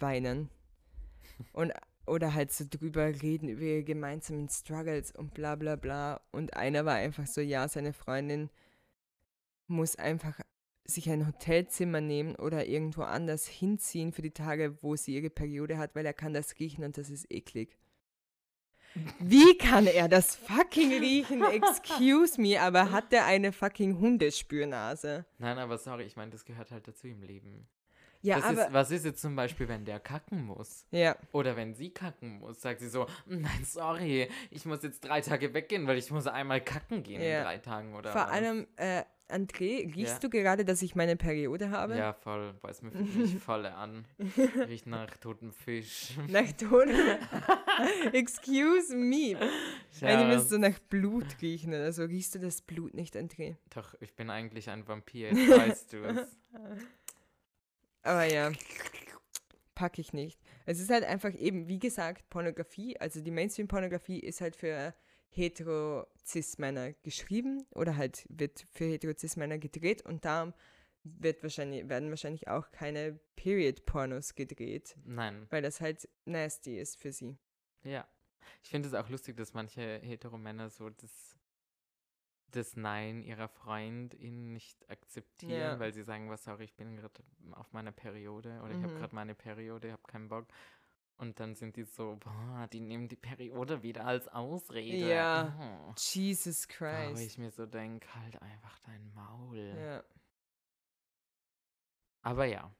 [0.00, 0.50] weinen.
[1.52, 1.72] Und,
[2.06, 6.20] oder halt so drüber reden, über ihre gemeinsamen Struggles und bla bla bla.
[6.32, 8.50] Und einer war einfach so, ja, seine Freundin
[9.66, 10.40] muss einfach
[10.84, 15.78] sich ein Hotelzimmer nehmen oder irgendwo anders hinziehen für die Tage, wo sie ihre Periode
[15.78, 17.76] hat, weil er kann das riechen und das ist eklig.
[19.18, 21.42] Wie kann er das fucking riechen?
[21.42, 25.26] Excuse me, aber hat der eine fucking Hundespürnase?
[25.38, 27.68] Nein, aber sorry, ich meine, das gehört halt dazu im Leben.
[28.26, 28.66] Ja, das aber.
[28.66, 30.84] ist, was ist jetzt zum Beispiel, wenn der kacken muss?
[30.90, 35.20] ja, Oder wenn sie kacken muss, sagt sie so, nein, sorry, ich muss jetzt drei
[35.20, 37.38] Tage weggehen, weil ich muss einmal kacken gehen Ja.
[37.38, 38.30] in drei Tagen oder vor was?
[38.30, 40.18] allem, äh, André, riechst Ja.
[40.20, 41.96] du gerade, dass ich meine Periode habe?
[41.96, 44.04] Ja, voll, es mir mich voll an.
[44.68, 46.10] Riecht nach totem Fisch.
[46.28, 46.88] Nach Ton.
[48.12, 49.36] Excuse me.
[50.00, 50.48] Wenn ich Schatz.
[50.50, 53.56] so nach Blut riechen oder so, riechst du das Blut nicht, André?
[53.74, 56.36] Doch, ich bin eigentlich ein Vampir, jetzt weißt du es.
[58.06, 58.52] Aber ja,
[59.74, 60.40] packe ich nicht.
[60.64, 64.94] Es ist halt einfach eben, wie gesagt, Pornografie, also die Mainstream-Pornografie ist halt für
[65.30, 70.54] hetero-cis-Männer geschrieben oder halt wird für hetero-cis-Männer gedreht und darum
[71.02, 77.12] wird wahrscheinlich, werden wahrscheinlich auch keine Period-Pornos gedreht, Nein, weil das halt nasty ist für
[77.12, 77.36] sie.
[77.82, 78.06] ja.
[78.62, 81.35] Ich finde es auch lustig, dass manche Heteromänner so das,
[82.52, 85.78] das Nein ihrer Freundin nicht akzeptieren, Ja.
[85.80, 87.22] weil sie sagen, was sorry, ich bin gerade
[87.52, 88.98] auf meiner Periode oder ich habe Mhm.
[88.98, 90.46] gerade meine Periode, ich habe keinen Bock.
[91.18, 95.08] Und dann sind die so, boah, die nehmen die Periode wieder als Ausrede.
[95.08, 95.86] Ja.
[95.88, 95.94] Oh.
[95.96, 97.38] Jesus Wo ich Christ.
[97.38, 99.56] mir so denke, halt einfach dein Maul.
[99.78, 100.04] Ja.
[102.22, 102.70] Aber ja,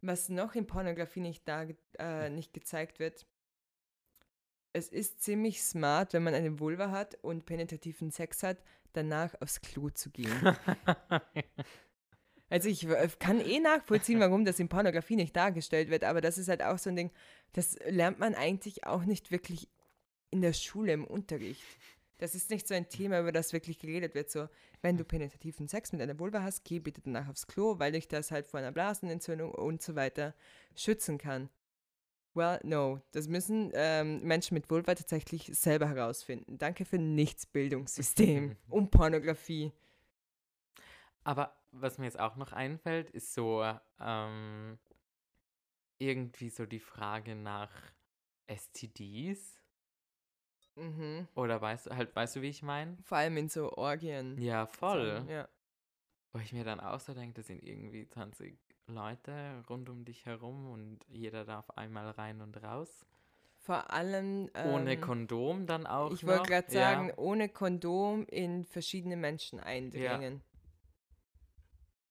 [0.00, 1.66] Was noch in Pornografie nicht, da,
[1.98, 3.26] äh, nicht gezeigt wird,
[4.74, 8.58] es ist ziemlich smart, wenn man eine Vulva hat und penetrativen Sex hat,
[8.92, 10.30] danach aufs Klo zu gehen.
[12.50, 16.38] Also ich w- kann eh nachvollziehen, warum das in Pornografie nicht dargestellt wird, aber das
[16.38, 17.10] ist halt auch so ein Ding,
[17.52, 19.68] das lernt man eigentlich auch nicht wirklich
[20.30, 21.64] in der Schule im Unterricht.
[22.18, 24.30] Das ist nicht so ein Thema, über das wirklich geredet wird.
[24.30, 24.48] So,
[24.82, 28.06] wenn du penetrativen Sex mit einer Vulva hast, geh bitte danach aufs Klo, weil dich
[28.08, 30.34] das halt vor einer Blasenentzündung und so weiter
[30.76, 31.48] schützen kann.
[32.34, 33.00] Well, no.
[33.12, 36.58] Das müssen ähm, Menschen mit Vulva tatsächlich selber herausfinden.
[36.58, 39.72] Danke für nichts Bildungssystem und Pornografie.
[41.22, 43.64] aber was mir jetzt auch noch einfällt, ist so
[44.00, 44.78] ähm,
[45.98, 47.70] irgendwie so die Frage nach
[48.46, 49.60] STDs.
[50.76, 51.28] Mhm.
[51.34, 52.96] Oder weißt du, halt, weißt du, wie ich meine?
[53.02, 54.38] Vor allem in so Orgien.
[54.40, 55.24] Ja, voll.
[55.28, 55.48] Ja.
[56.34, 58.58] Wo ich mir dann auch so denke, das sind irgendwie 20
[58.88, 63.06] Leute rund um dich herum und jeder darf einmal rein und raus.
[63.60, 64.50] Vor allem.
[64.66, 66.10] Ohne ähm, Kondom dann auch.
[66.12, 66.80] Ich wollte gerade Ja.
[66.92, 70.42] sagen, ohne Kondom in verschiedene Menschen eindringen.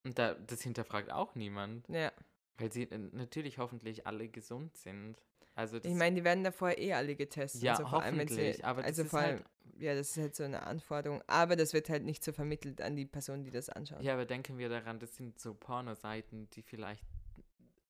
[0.05, 1.87] Und da, das hinterfragt auch niemand.
[1.89, 2.13] Ja.
[2.57, 5.17] Weil sie äh, natürlich hoffentlich alle gesund sind.
[5.53, 7.61] Also Ich meine, die werden da vorher eh alle getestet.
[7.61, 8.55] ja, vor allem, wenn hoffentlich.
[8.57, 9.43] sie, aber das also ist halt,
[9.77, 11.21] ja, das ist halt so eine Anforderung.
[11.27, 14.01] Aber das wird halt nicht so vermittelt an die Person, die das anschaut.
[14.01, 17.05] ja, aber denken wir daran, das sind so Pornoseiten, die vielleicht,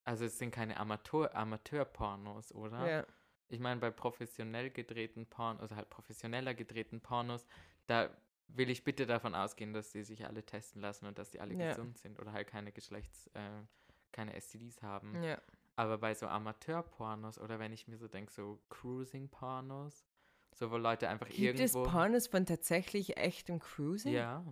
[0.04, 2.90] also es sind keine Amateur, Amateur-Pornos, oder?
[2.90, 3.06] Ja.
[3.50, 7.46] Ich meine, bei professionell gedrehten Pornos, also halt professioneller gedrehten Pornos,
[7.88, 8.10] da
[8.48, 11.54] will ich bitte davon ausgehen, dass die sich alle testen lassen und dass die alle
[11.54, 11.70] Ja.
[11.70, 13.64] gesund sind oder halt keine Geschlechts-, äh,
[14.12, 15.22] keine STDs haben.
[15.24, 15.40] ja.
[15.76, 20.06] Aber bei so Amateur-Pornos oder wenn ich mir so denke, so Cruising-Pornos,
[20.54, 21.84] so wo Leute einfach Gibt es irgendwo.
[21.92, 24.14] Pornos von tatsächlich echtem Cruising?
[24.14, 24.46] Ja,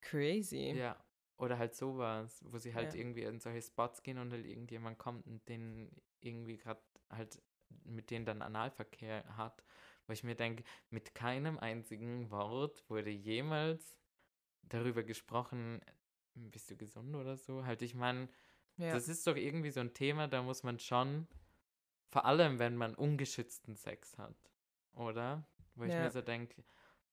[0.00, 0.74] Crazy.
[0.76, 0.96] ja.
[1.36, 3.00] Oder halt sowas, wo sie halt Ja.
[3.00, 5.88] irgendwie in solche Spots gehen und halt irgendjemand kommt und den
[6.20, 7.40] irgendwie gerade halt
[7.84, 9.62] mit denen dann Analverkehr hat.
[10.06, 13.96] Wo ich mir denke, mit keinem einzigen Wort wurde jemals
[14.62, 15.80] darüber gesprochen,
[16.34, 17.64] bist du gesund oder so?
[17.64, 18.28] Halt, ich meine,
[18.76, 18.92] Ja.
[18.92, 21.28] das ist doch irgendwie so ein Thema, da muss man schon,
[22.10, 24.36] vor allem wenn man ungeschützten Sex hat,
[24.98, 25.46] oder?
[25.74, 26.04] Wo ich Ja.
[26.04, 26.64] mir so denke,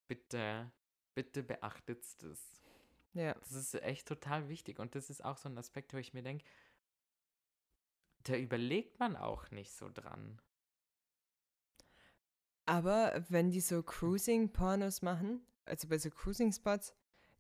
[0.08, 0.72] bitte,
[1.14, 2.62] bitte beachtet das.
[3.14, 3.34] ja.
[3.34, 6.24] Das ist echt total wichtig und das ist auch so ein Aspekt, wo ich mir
[6.24, 6.46] denke,
[8.24, 10.42] da überlegt man auch nicht so dran.
[12.66, 16.96] Aber wenn die so Cruising-Pornos machen, also bei so Cruising-Spots,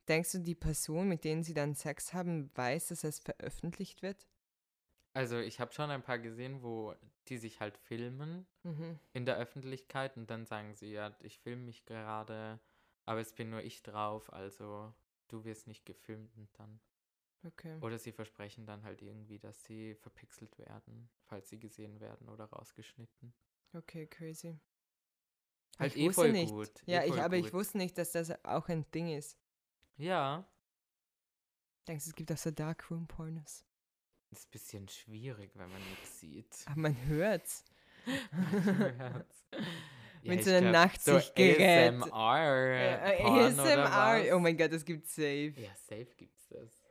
[0.08, 4.28] denkst du, die Person, mit denen sie dann Sex haben, weiß, dass es veröffentlicht wird?
[5.14, 6.94] Also ich habe schon ein paar gesehen, wo
[7.30, 9.00] die sich halt filmen Mhm.
[9.14, 12.60] in der Öffentlichkeit und dann sagen sie, ja, ich filme mich gerade,
[13.06, 14.94] aber es bin nur ich drauf, also
[15.28, 16.80] du wirst nicht gefilmt und dann.
[17.44, 17.78] Okay.
[17.82, 22.46] Oder sie versprechen dann halt irgendwie, dass sie verpixelt werden, falls sie gesehen werden oder
[22.46, 23.34] rausgeschnitten.
[23.74, 24.60] Okay, crazy.
[25.78, 26.54] Halt ich eh wusste voll nicht.
[26.54, 26.72] gut.
[26.88, 27.54] Ja, eh ich, aber ich gut.
[27.54, 29.38] wusste nicht, dass das auch ein Ding ist.
[29.98, 30.46] Ja,
[31.88, 33.64] Denkst du, es gibt auch so Darkroom-Pornos?
[34.32, 36.56] Ist ein bisschen schwierig, wenn man nichts sieht.
[36.68, 37.64] Aber man hört's.
[38.06, 39.46] Hört's.
[40.24, 42.00] Mit ich so glaub, Nachtsichtgerät.
[42.00, 43.18] So ASMR.
[43.22, 44.36] Porn ASMR.
[44.36, 45.54] Oh mein Gott, das gibt's safe.
[45.58, 46.84] Ja, safe gibt's das.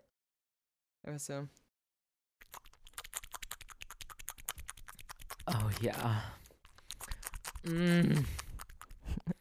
[1.02, 1.48] Aber so.
[5.46, 6.22] Oh ja.
[7.64, 8.24] Mm.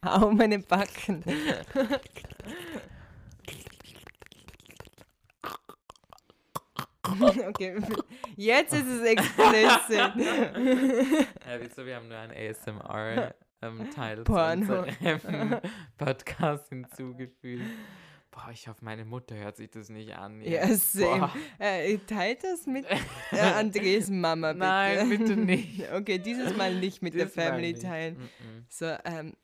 [0.02, 1.24] Au, meine Backen.
[7.48, 7.76] okay,
[8.36, 10.12] jetzt ist es explicit.
[11.46, 11.84] Ja, wieso?
[11.86, 14.82] Wir haben nur einen ASMR-Teil zu Porno.
[14.82, 15.60] unserem
[15.98, 17.62] Podcast hinzugefügt.
[18.30, 20.40] Boah, ich hoffe, meine Mutter hört sich das nicht an.
[20.40, 20.94] Ja, jetzt.
[20.94, 21.30] same.
[21.58, 22.84] Äh, teilt das mit
[23.30, 24.58] äh, Andres Mama, bitte.
[24.64, 25.92] Nein, bitte nicht.
[25.92, 28.16] Okay, dieses Mal nicht mit der Das mal Family teilen.
[28.16, 28.64] Mm-mm.
[28.68, 29.34] So, ähm,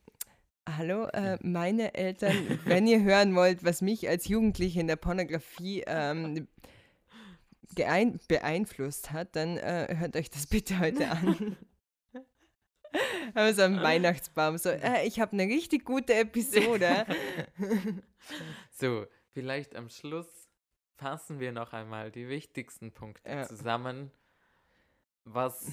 [0.77, 5.85] hallo, äh, meine Eltern, wenn ihr hören wollt, was mich als Jugendliche in der Pornografie
[5.87, 6.49] ähm,
[7.75, 11.57] beeinflusst hat, dann äh, hört euch das bitte heute an.
[13.35, 17.07] Aber so am Weihnachtsbaum, so, äh, ich habe eine richtig gute Episode.
[18.73, 20.27] So, vielleicht am Schluss
[20.97, 23.43] fassen wir noch einmal die wichtigsten Punkte Ja.
[23.47, 24.11] zusammen,
[25.25, 25.73] was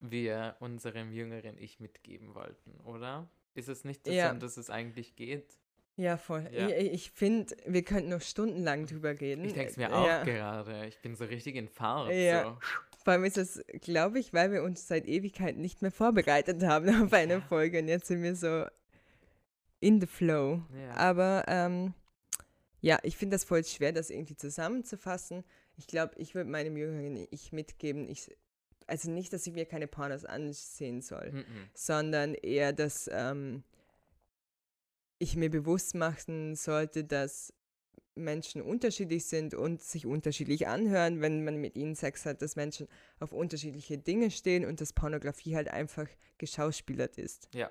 [0.00, 3.28] wir unserem jüngeren Ich mitgeben wollten, oder?
[3.54, 4.30] Ist es nicht das, Ja.
[4.30, 5.58] um das es eigentlich geht?
[5.96, 6.48] Ja, voll.
[6.52, 6.68] Ja.
[6.68, 9.44] Ich, ich finde, wir könnten noch stundenlang drüber reden.
[9.44, 10.24] Ich denke es mir Äh, auch ja.
[10.24, 10.86] gerade.
[10.86, 12.12] Ich bin so richtig in Fahrt.
[12.12, 12.44] Ja.
[12.44, 12.58] So.
[13.04, 16.88] Vor allem ist es, glaube ich, weil wir uns seit Ewigkeiten nicht mehr vorbereitet haben
[17.04, 17.40] auf eine Ja.
[17.40, 18.64] Folge und jetzt sind wir so
[19.80, 20.62] in the flow.
[20.74, 20.94] Ja.
[20.96, 21.94] Aber ähm,
[22.80, 25.44] ja, ich finde das voll schwer, das irgendwie zusammenzufassen.
[25.76, 28.30] Ich glaube, ich würde meinem jüngeren Ich mitgeben, ich,
[28.86, 31.44] also nicht, dass ich mir keine Pornos ansehen soll, Mm-mm.
[31.74, 33.62] sondern eher, dass ähm,
[35.22, 37.54] ich mir bewusst machen sollte, dass
[38.14, 42.88] Menschen unterschiedlich sind und sich unterschiedlich anhören, wenn man mit ihnen Sex hat, dass Menschen
[43.20, 46.08] auf unterschiedliche Dinge stehen und dass Pornografie halt einfach
[46.38, 47.48] geschauspielert ist.
[47.54, 47.70] Ja.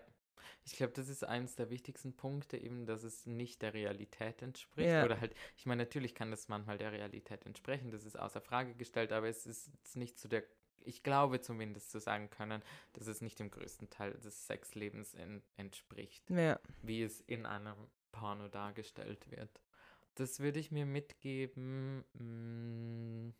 [0.64, 4.90] Ich glaube, das ist eines der wichtigsten Punkte, eben, dass es nicht der Realität entspricht.
[4.90, 5.04] Ja.
[5.04, 8.76] Oder halt, ich meine, natürlich kann das manchmal der Realität entsprechen, das ist außer Frage
[8.76, 10.44] gestellt, aber es ist nicht zu der,
[10.86, 12.62] ich glaube zumindest zu sagen können,
[12.94, 17.76] dass es nicht dem größten Teil des Sexlebens en entspricht, Ja, wie es in einem
[18.12, 19.62] Porno dargestellt wird.
[20.16, 22.04] Das würde ich mir mitgeben.
[22.14, 23.34] mm,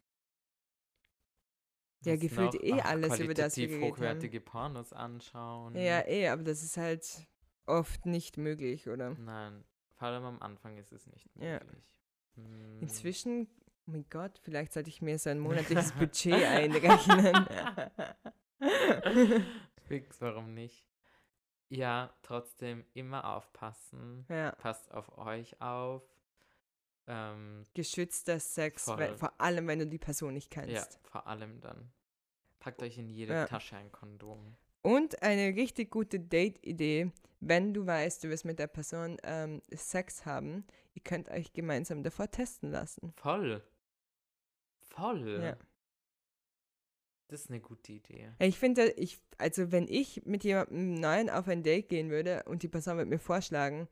[2.04, 2.62] Ja, gefühlt noch?
[2.64, 3.94] eh Ach, alles, über das wir geredet haben.
[3.96, 5.76] hochwertige Pornos anschauen.
[5.76, 7.28] ja, eh, aber das ist halt
[7.68, 9.16] oft nicht möglich, oder?
[9.18, 9.64] Nein,
[9.94, 11.60] vor allem am Anfang ist es nicht Ja.
[11.60, 12.02] möglich.
[12.36, 13.48] Mm, Inzwischen,
[13.88, 17.46] oh mein Gott, vielleicht sollte ich mir so ein monatliches Budget einrechnen.
[19.88, 20.88] Fix, warum nicht?
[21.70, 24.26] Ja, trotzdem immer aufpassen.
[24.30, 26.04] ja, Passt auf euch auf.
[27.08, 30.72] Ähm, geschützter Sex, weil, vor allem wenn du die Person nicht kennst.
[30.74, 31.92] ja, vor allem dann.
[32.60, 33.46] Packt euch in jede Ja.
[33.48, 34.56] Tasche ein Kondom.
[34.84, 40.26] Und eine richtig gute Date-Idee, wenn du weißt, du wirst mit der Person ähm, Sex
[40.26, 43.14] haben, ihr könnt euch gemeinsam davor testen lassen.
[43.16, 43.64] Voll.
[44.96, 45.42] Voll.
[45.42, 45.58] Ja.
[47.28, 48.30] Das ist eine gute Idee.
[48.40, 52.62] Ich finde, ich, also wenn ich mit jemandem Neuen auf ein Date gehen würde und
[52.62, 53.88] die Person wird mir vorschlagen,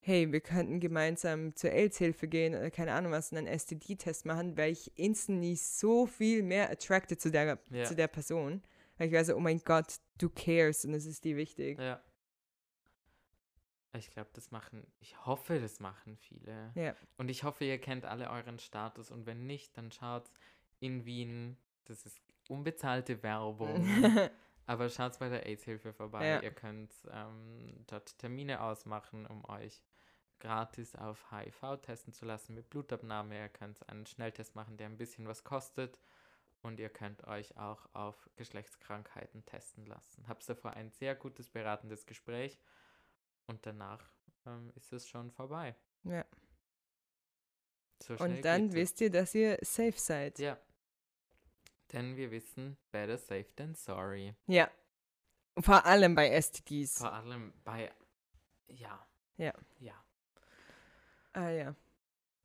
[0.00, 4.56] hey, wir könnten gemeinsam zur AIDS-Hilfe gehen oder keine Ahnung was, und einen STD-Test machen,
[4.56, 7.84] wäre ich instantly so viel mehr attracted zu der, Ja.
[7.84, 8.62] zu der Person.
[8.96, 11.78] Weil ich weiß, oh mein Gott, du cares und es ist dir wichtig.
[11.78, 12.02] Ja.
[13.94, 16.72] Ich glaube, das machen, ich hoffe, das machen viele.
[16.74, 16.94] Ja.
[17.16, 20.30] Und ich hoffe, ihr kennt alle euren Status und wenn nicht, dann schaut
[20.80, 23.86] in Wien, das ist unbezahlte Werbung,
[24.66, 26.26] aber schaut bei der AIDS-Hilfe vorbei.
[26.26, 26.42] Ja.
[26.42, 29.82] Ihr könnt ähm, dort Termine ausmachen, um euch
[30.38, 33.36] gratis auf HIV testen zu lassen mit Blutabnahme.
[33.36, 35.98] Ihr könnt einen Schnelltest machen, der ein bisschen was kostet.
[36.60, 40.26] Und ihr könnt euch auch auf Geschlechtskrankheiten testen lassen.
[40.26, 42.58] Habt davor ein sehr gutes beratendes Gespräch
[43.48, 44.04] und danach
[44.46, 45.74] ähm, ist es schon vorbei.
[46.04, 46.24] ja.
[48.00, 50.38] So Und dann wisst ihr, dass ihr safe seid.
[50.38, 50.56] Ja.
[51.92, 54.36] Denn wir wissen, better safe than sorry.
[54.46, 54.70] Ja.
[55.58, 56.98] Vor allem bei STDs.
[56.98, 57.92] Vor allem bei.
[58.68, 59.04] Ja.
[59.36, 59.52] Ja.
[59.80, 59.94] Ja.
[61.32, 61.74] Ah ja.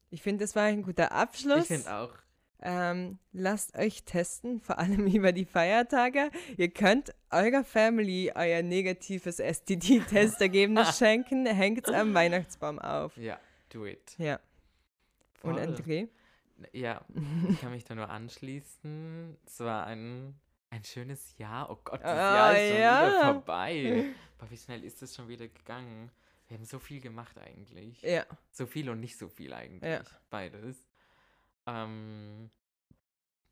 [0.10, 1.70] Ich finde, das war ein guter Abschluss.
[1.70, 2.18] Ich finde auch.
[2.66, 6.32] Ähm, lasst euch testen, vor allem über die Feiertage.
[6.58, 11.46] Ihr könnt eurer Family euer negatives STD-Testergebnis schenken.
[11.46, 13.18] Hängt es am Weihnachtsbaum auf.
[13.18, 13.38] Ja,
[13.70, 14.16] do it.
[14.18, 14.40] Ja.
[15.42, 15.62] Und Voll.
[15.64, 16.08] André?
[16.72, 17.04] Ja,
[17.50, 19.36] ich kann mich da nur anschließen.
[19.46, 20.34] Es war ein,
[20.70, 21.70] ein schönes Jahr.
[21.70, 23.08] Oh Gott, das Ah, Jahr ist schon ja.
[23.08, 24.06] wieder vorbei.
[24.38, 26.10] Aber wie schnell ist das schon wieder gegangen?
[26.48, 28.02] Wir haben so viel gemacht eigentlich.
[28.04, 28.26] Ja.
[28.52, 29.92] So viel und nicht so viel eigentlich.
[29.92, 30.02] Ja.
[30.30, 30.78] Beides.
[31.66, 32.50] Ähm,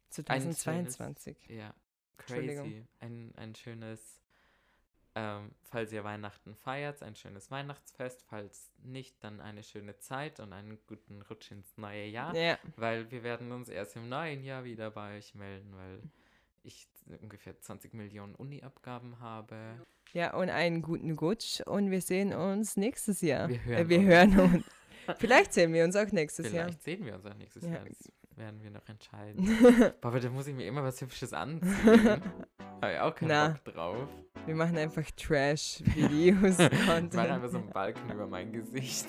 [0.10, 1.38] 2022.
[1.50, 1.74] Ja,
[2.18, 2.66] Entschuldigung.
[2.70, 2.86] crazy.
[3.00, 4.22] Ein, ein schönes,
[5.16, 8.24] ähm, falls ihr Weihnachten feiert, ein schönes Weihnachtsfest.
[8.28, 12.36] Falls nicht, dann eine schöne Zeit und einen guten Rutsch ins neue Jahr.
[12.36, 12.58] Ja.
[12.76, 16.02] Weil wir werden uns erst im neuen Jahr wieder bei euch melden, weil
[16.64, 16.88] ich
[17.22, 19.58] ungefähr 20 Millionen Uni-Abgaben habe.
[20.14, 21.62] Ja, und einen guten Rutsch.
[21.62, 23.48] Und wir sehen uns nächstes Jahr.
[23.50, 24.08] Wir Äh, hören wir uns.
[24.08, 24.66] hören uns.
[25.18, 26.66] Vielleicht sehen wir uns auch nächstes Jahr.
[26.66, 27.72] Vielleicht sehen wir uns auch nächstes Ja.
[27.74, 27.86] Jahr.
[27.88, 29.46] Das werden wir noch entscheiden.
[30.02, 32.22] Boah, aber da muss ich mir immer was Hübsches anziehen.
[32.82, 33.48] Habe ich auch keinen Na.
[33.50, 34.10] Bock drauf.
[34.46, 36.58] Wir machen einfach Trash-Videos.
[36.60, 39.06] Ich mache einfach so einen Balken über mein Gesicht.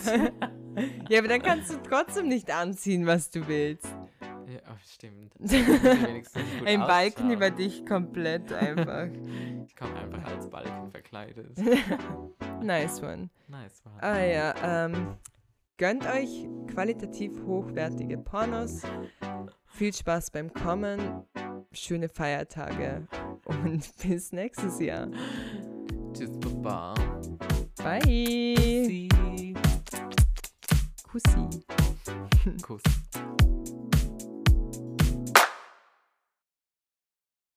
[1.08, 3.86] ja, aber dann kannst du trotzdem nicht anziehen, was du willst.
[4.48, 5.32] Ja, oh, stimmt.
[6.66, 9.06] Ein Balken über dich komplett einfach.
[9.66, 11.56] Ich komme einfach als Balken verkleidet.
[12.60, 13.30] nice one.
[13.48, 13.92] Nice, wow.
[14.02, 15.16] Ah ja, ähm,
[15.82, 18.82] gönnt euch qualitativ hochwertige Pornos.
[19.66, 21.24] Viel Spaß beim Kommen.
[21.72, 23.08] Schöne Feiertage
[23.46, 25.08] und bis nächstes Jahr.
[26.12, 26.94] Tschüss, Baba.
[27.82, 28.00] Bye.
[28.86, 29.08] Sie.
[31.10, 31.48] Kussi.
[32.62, 32.82] Kuss.